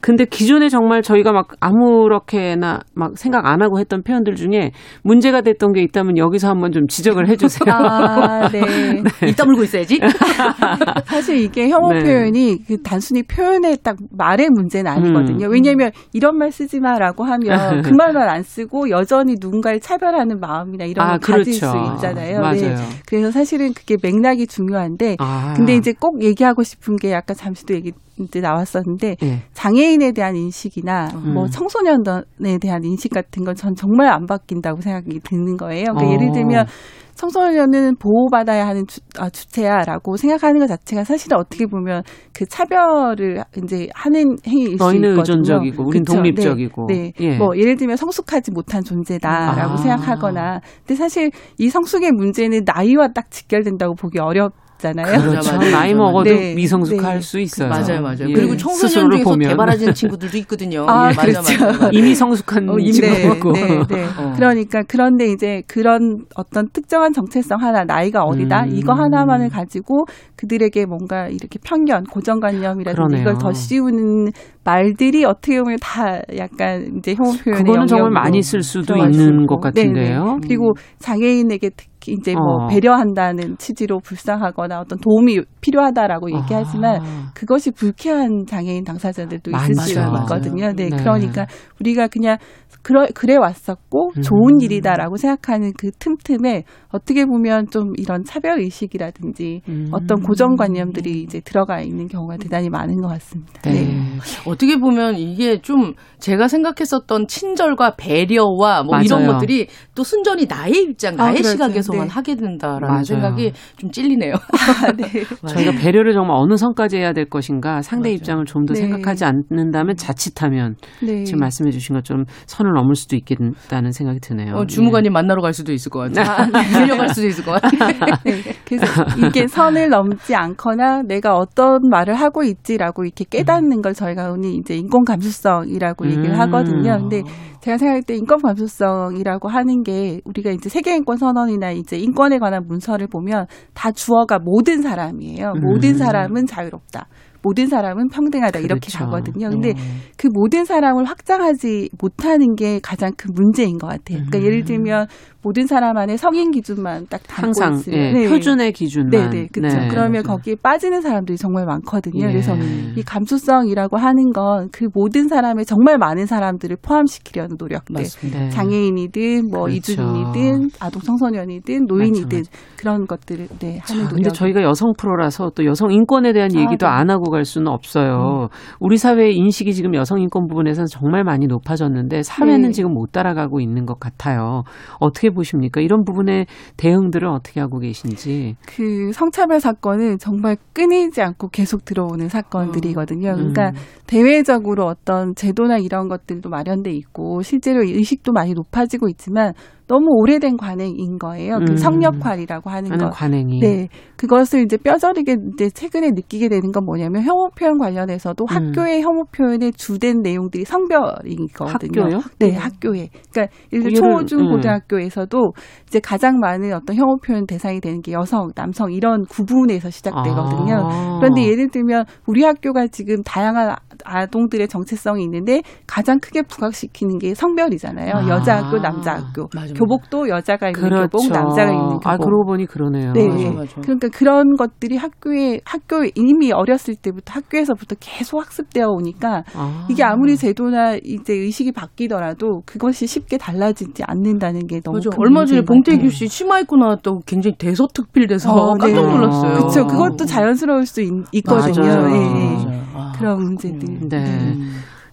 [0.00, 4.72] 근데 기존에 정말 저희가 막 아무렇게나 막 생각 안 하고 했던 표현들 중에
[5.02, 7.74] 문제가 됐던 게 있다면 여기서 한번 좀 지적을 해주세요.
[7.74, 8.60] 아, 네.
[9.20, 9.28] 네.
[9.28, 10.00] 이따 물고 있어야지.
[11.06, 12.02] 사실 이게 혐오 네.
[12.02, 15.46] 표현이 그 단순히 표현의 딱 말의 문제는 아니거든요.
[15.46, 15.52] 음.
[15.52, 21.06] 왜냐하면 이런 말 쓰지 마라고 하면 그 말만 안 쓰고 여전히 누군가를 차별하는 마음이나 이런
[21.06, 21.42] 아, 걸 그렇죠.
[21.44, 22.40] 가질 수 있잖아요.
[22.40, 22.74] 맞아요.
[22.74, 22.74] 네.
[23.06, 25.54] 그래서 사실은 그게 맥락이 중요한데, 아.
[25.56, 27.98] 근데 이제 꼭 얘기하고 싶은 게 아까 잠시도 얘기 때
[28.40, 29.42] 나왔었는데 네.
[29.52, 31.34] 장애인에 대한 인식이나 음.
[31.34, 35.92] 뭐 청소년에 대한 인식 같은 건 전 정말 안 바뀐다고 생각이 드는 거예요.
[35.92, 36.12] 그러니까 어.
[36.12, 36.66] 예를 들면
[37.14, 42.02] 청소년은 보호받아야 하는 주, 아, 주체야라고 생각하는 것 자체가 사실은 어떻게 보면
[42.32, 45.08] 그 차별을 이제 하는 행위일 수 있거든요.
[45.18, 46.16] 의존적이고 우린 그쵸?
[46.16, 46.86] 독립적이고.
[46.86, 47.12] 네.
[47.18, 47.26] 네.
[47.26, 47.36] 예.
[47.36, 49.76] 뭐 예를 들면 성숙하지 못한 존재다라고 아.
[49.76, 55.20] 생각하거나 근데 사실 이 성숙의 문제는 나이와 딱 직결된다고 보기 어렵 있잖아요.
[55.20, 55.58] 그렇죠.
[55.58, 56.54] 나이 먹어도 네.
[56.54, 57.20] 미성숙할 네.
[57.20, 57.68] 수 있어요.
[57.68, 58.28] 맞아요, 맞아요.
[58.28, 58.32] 예.
[58.32, 59.50] 그리고 청소년 중에서 보면.
[59.50, 60.86] 개발하는 친구들도 있거든요.
[60.88, 61.40] 아, 예, 맞아, 그렇죠.
[61.40, 61.90] 맞아, 맞아.
[61.92, 63.52] 이미 성숙한 어, 친구고.
[63.52, 64.04] 네, 네, 네.
[64.18, 64.32] 어.
[64.34, 68.70] 그러니까 그런데 이제 그런 어떤 특정한 정체성 하나, 나이가 어리다 음.
[68.72, 70.06] 이거 하나만을 가지고
[70.36, 74.30] 그들에게 뭔가 이렇게 편견, 고정관념이라든지 이걸 더 씌우는
[74.64, 79.60] 말들이 어떻게 보면 다 약간 이제 혐오 표현의 그거는 정말 많이 쓸 수도 있는 것
[79.60, 80.24] 같은데요.
[80.24, 80.36] 네네.
[80.42, 82.66] 그리고 장애인에게 특히 이제 뭐 어.
[82.68, 87.32] 배려한다는 취지로 불쌍하거나 어떤 도움이 필요하다라고 얘기하지만 아.
[87.34, 90.72] 그것이 불쾌한 장애인 당사자들도 있을 수 있거든요.
[90.72, 91.46] 네, 네, 그러니까
[91.80, 92.38] 우리가 그냥
[92.82, 94.22] 그러, 그래 왔었고 음.
[94.22, 99.88] 좋은 일이다라고 생각하는 그 틈틈에 어떻게 보면 좀 이런 차별 의식이라든지 음.
[99.92, 103.52] 어떤 고정관념들이 이제 들어가 있는 경우가 대단히 많은 것 같습니다.
[103.64, 103.82] 네.
[103.82, 103.98] 네.
[104.46, 109.02] 어떻게 보면 이게 좀 제가 생각했었던 친절과 배려와 뭐 맞아요.
[109.04, 111.50] 이런 것들이 또 순전히 나의 입장, 나의 아, 그렇죠.
[111.50, 112.12] 시각에서만 네.
[112.12, 113.04] 하게 된다라는 맞아요.
[113.04, 114.32] 생각이 좀 찔리네요.
[114.86, 115.04] 아, 네.
[115.52, 118.14] 저희가 배려를 정말 어느 선까지 해야 될 것인가 상대 맞아요.
[118.16, 124.20] 입장을 좀 더 생각하지 않는다면 자칫하면 지금 말씀해 주신 것처럼 선을 넘을 수도 있겠다는 생각이
[124.20, 124.54] 드네요.
[124.54, 125.14] 어, 주무관님 네.
[125.14, 126.24] 만나러 갈 수도 있을 것 같아요.
[126.30, 126.68] 아, 네.
[126.70, 127.98] 들려갈 수도 있을 것 같아요.
[128.24, 128.42] 네.
[128.64, 128.86] 그래서
[129.26, 134.74] 이게 선을 넘지 않거나 내가 어떤 말을 하고 있지라고 이렇게 깨닫는 걸 저희가 흔히 이제
[134.74, 136.10] 인권 감수성이라고 음.
[136.10, 136.98] 얘기를 하거든요.
[136.98, 137.22] 근데
[137.60, 142.66] 제가 생각할 때 인권 감수성이라고 하는 게 우리가 이제 세계 인권 선언이나 이제 인권에 관한
[142.66, 145.52] 문서를 보면 다 주어가 모든 사람이에요.
[145.56, 145.60] 음.
[145.60, 147.06] 모든 사람은 자유롭다.
[147.42, 148.98] 모든 사람은 평등하다 이렇게 그렇죠.
[148.98, 149.50] 가거든요.
[149.50, 149.74] 근데 어.
[150.16, 154.18] 그 모든 사람을 확장하지 못하는 게 가장 큰 문제인 것 같아요.
[154.18, 154.44] 그러니까 음.
[154.44, 155.06] 예를 들면
[155.42, 158.28] 모든 사람 안에 성인 기준만 딱 담고 항상, 있으면 예, 네.
[158.28, 159.10] 표준의 기준만.
[159.10, 159.78] 네, 네, 그렇죠.
[159.78, 159.88] 네.
[159.88, 162.26] 그러면 거기에 빠지는 사람들이 정말 많거든요.
[162.26, 162.30] 예.
[162.32, 162.54] 그래서
[162.96, 167.94] 이 감수성이라고 하는 건 그 모든 사람의 정말 많은 사람들을 포함시키려는 노력들.
[167.94, 168.40] 맞습니다.
[168.40, 168.48] 네.
[168.50, 169.76] 장애인이든 뭐 그렇죠.
[169.76, 172.76] 이주민이든 아동 청소년이든 노인이든 맞죠, 맞죠.
[172.78, 174.14] 그런 것들을 네, 하는 노력.
[174.14, 176.92] 근데 저희가 여성 프로라서 또 여성 인권에 대한 아, 얘기도 네.
[176.92, 178.48] 안 하고 갈 수는 없어요.
[178.50, 178.56] 음.
[178.80, 182.70] 우리 사회의 인식이 지금 여성 인권 부분에서는 정말 많이 높아졌는데 사회는 네.
[182.70, 184.62] 지금 못 따라가고 있는 것 같아요.
[184.98, 185.80] 어떻게 보십니까?
[185.80, 188.56] 이런 부분의 대응들을 어떻게 하고 계신지.
[188.66, 193.34] 그 성차별 사건은 정말 끊이지 않고 계속 들어오는 사건들이거든요.
[193.34, 193.74] 그러니까 음.
[194.06, 199.52] 대외적으로 어떤 제도나 이런 것들도 마련돼 있고 실제로 의식도 많이 높아지고 있지만
[199.90, 201.58] 너무 오래된 관행인 거예요.
[201.58, 201.76] 그 음.
[201.76, 203.10] 성역할이라고 하는 거.
[203.10, 203.58] 관행이.
[203.58, 203.88] 네.
[204.14, 208.54] 그것을 이제 뼈저리게 이제 최근에 느끼게 되는 건 뭐냐면 혐오 표현 관련해서도 음.
[208.54, 212.02] 학교의 혐오 표현의 주된 내용들이 성별이거든요.
[212.02, 212.20] 학교요?
[212.38, 213.08] 네, 학교에.
[213.32, 214.50] 그러니까 예를 들어 초, 중, 음.
[214.52, 215.52] 고등학교에서도
[215.88, 220.88] 이제 가장 많은 어떤 혐오 표현 대상이 되는 게 여성, 남성 이런 구분에서 시작되거든요.
[220.88, 221.18] 아.
[221.20, 223.74] 그런데 예를 들면 우리 학교가 지금 다양한
[224.04, 228.12] 아동들의 정체성이 있는데 가장 크게 부각시키는 게 성별이잖아요.
[228.14, 228.28] 아.
[228.28, 229.48] 여자 학교, 남자 학교.
[229.54, 231.08] 맞아, 교복도 여자가 입는 그렇죠.
[231.08, 232.06] 교복, 남자가 입는 교복.
[232.06, 233.12] 아, 그러고 보니 그러네요.
[233.12, 233.28] 네.
[233.28, 233.80] 맞아, 맞아.
[233.80, 239.86] 그러니까 그런 것들이 학교에 학교에 이미 어렸을 때부터 학교에서부터 계속 학습되어 오니까 아.
[239.90, 245.62] 이게 아무리 제도나 이제 의식이 바뀌더라도 그것이 쉽게 달라지지 않는다는 게 너무 큰 얼마 전에
[245.62, 249.12] 봉태규 씨 치마 입고 나왔다고 굉장히 대서특필돼서 어, 깜짝 네.
[249.12, 249.52] 놀랐어요.
[249.54, 249.86] 그렇죠.
[249.86, 251.10] 그것도 자연스러울 수 있,
[251.44, 252.80] 거든요 네.
[253.18, 253.89] 그런 문제들.
[254.08, 254.22] 네.
[254.22, 254.56] 네.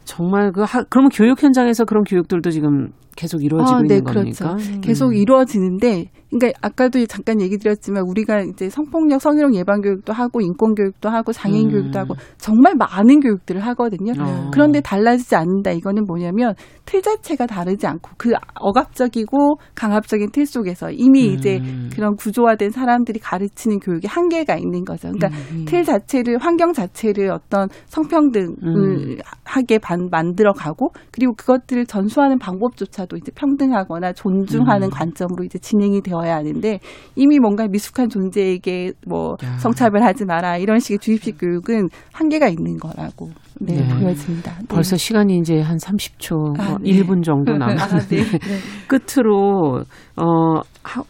[0.06, 4.46] 정말 그 하, 그러면 교육 현장에서 그런 교육들도 지금 계속 이루어지고 아, 네, 있는 그렇죠.
[4.46, 4.54] 겁니까?
[4.76, 4.82] 음.
[4.82, 10.76] 계속 이루어지는데 그러니까 아까도 잠깐 얘기 드렸지만 우리가 이제 성폭력 성희롱 예방 교육도 하고 인권
[10.76, 11.72] 교육도 하고 장애인 음.
[11.72, 14.12] 교육도 하고 정말 많은 교육들을 하거든요.
[14.20, 14.52] 어.
[14.54, 15.72] 그런데 달라지지 않는다.
[15.72, 16.54] 이거는 뭐냐면
[16.86, 21.34] 틀 자체가 다르지 않고 그 억압적이고 강압적인 틀 속에서 이미 음.
[21.34, 21.62] 이제
[21.94, 25.12] 그런 구조화된 사람들이 가르치는 교육에 한계가 있는 거죠.
[25.12, 25.66] 그러니까 음.
[25.66, 29.18] 틀 자체를 환경 자체를 어떤 성평등을 음.
[29.46, 29.80] 하게
[30.12, 34.92] 만들어 가고 그리고 그것들을 전수하는 방법조차도 이제 평등하거나 존중하는 음.
[34.92, 36.80] 관점으로 이제 진행이 되어 되어야 하는데
[37.16, 39.58] 이미 뭔가 미숙한 존재에게 뭐 야.
[39.58, 43.88] 성차별하지 마라 이런 식의 주입식 교육은 한계가 있는 거라고 네, 네.
[44.00, 44.56] 보여집니다.
[44.60, 44.66] 네.
[44.70, 46.92] 벌써 시간이 이제 한 30초, 아, 뭐 네.
[46.92, 48.88] 1분 정도 남았는데 아, 네.
[48.88, 49.82] 끝으로
[50.16, 50.62] 어,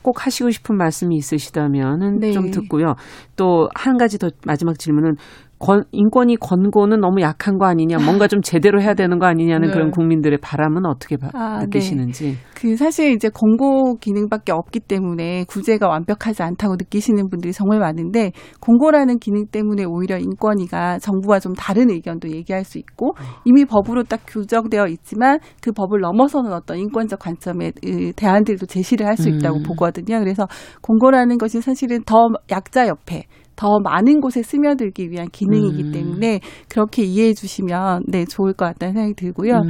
[0.01, 2.31] 꼭 하시고 싶은 말씀이 있으시다면은 네.
[2.31, 2.95] 좀 듣고요.
[3.35, 5.15] 또 한 가지 더 마지막 질문은
[5.59, 9.73] 권, 인권위 권고는 너무 약한 거 아니냐, 뭔가 좀 제대로 해야 되는 거 아니냐는 네.
[9.73, 11.65] 그런 국민들의 바람은 어떻게 바, 아, 네.
[11.65, 12.25] 느끼시는지.
[12.25, 12.35] 네.
[12.55, 18.31] 그 사실 이제 권고 기능밖에 없기 때문에 구제가 완벽하지 않다고 느끼시는 분들이 정말 많은데
[18.61, 23.13] 권고라는 기능 때문에 오히려 인권위가 정부와 좀 다른 의견도 얘기할 수 있고
[23.45, 27.73] 이미 법으로 딱 규정되어 있지만 그 법을 넘어서는 어떤 인권적 관점의
[28.15, 29.63] 대안들도 제시를 할 수 있다고 음.
[29.63, 30.19] 보거든요.
[30.19, 30.47] 그래서
[30.83, 33.23] 권고라는 것이 사실은 더 약자 옆에
[33.57, 35.91] 더 많은 곳에 스며들기 위한 기능이기 음.
[35.91, 36.39] 때문에
[36.69, 39.55] 그렇게 이해해 주시면 네 좋을 것 같다는 생각이 들고요.
[39.55, 39.69] 음.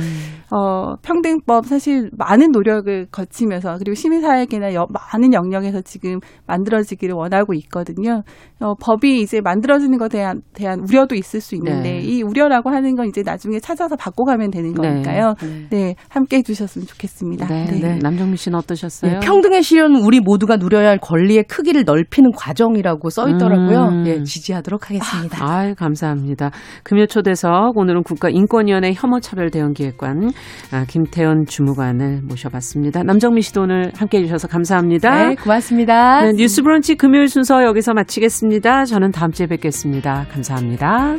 [0.51, 8.23] 어, 평등법 사실 많은 노력을 거치면서 그리고 시민사회계나 여, 많은 영역에서 지금 만들어지기를 원하고 있거든요.
[8.59, 11.99] 어, 법이 이제 만들어지는 것에 대한, 대한 우려도 있을 수 있는데 네.
[11.99, 14.75] 이 우려라고 하는 건 이제 나중에 찾아서 바꿔가면 되는 네.
[14.75, 15.35] 거니까요.
[15.41, 17.47] 네, 네 함께 해주셨으면 좋겠습니다.
[17.47, 17.79] 네, 네.
[17.79, 17.99] 네.
[18.01, 19.11] 남정미 씨는 어떠셨어요?
[19.13, 23.76] 네, 평등의 실현 우리 모두가 누려야 할 권리의 크기를 넓히는 과정이라고 써 있더라고요.
[23.76, 23.76] 음.
[23.85, 24.07] 음.
[24.07, 25.37] 예, 지지하도록 하겠습니다.
[25.41, 26.51] 아, 감사합니다.
[26.83, 30.31] 금요 초대석 오늘은 국가인권위원회 혐오차별대응기획관
[30.71, 33.03] 아, 김태현 주무관을 모셔봤습니다.
[33.03, 35.29] 남정미 씨도 오늘 함께해 주셔서 감사합니다.
[35.29, 36.23] 네, 고맙습니다.
[36.23, 38.85] 네, 뉴스브런치 금요일 순서 여기서 마치겠습니다.
[38.85, 40.25] 저는 다음 주에 뵙겠습니다.
[40.31, 41.15] 감사합니다.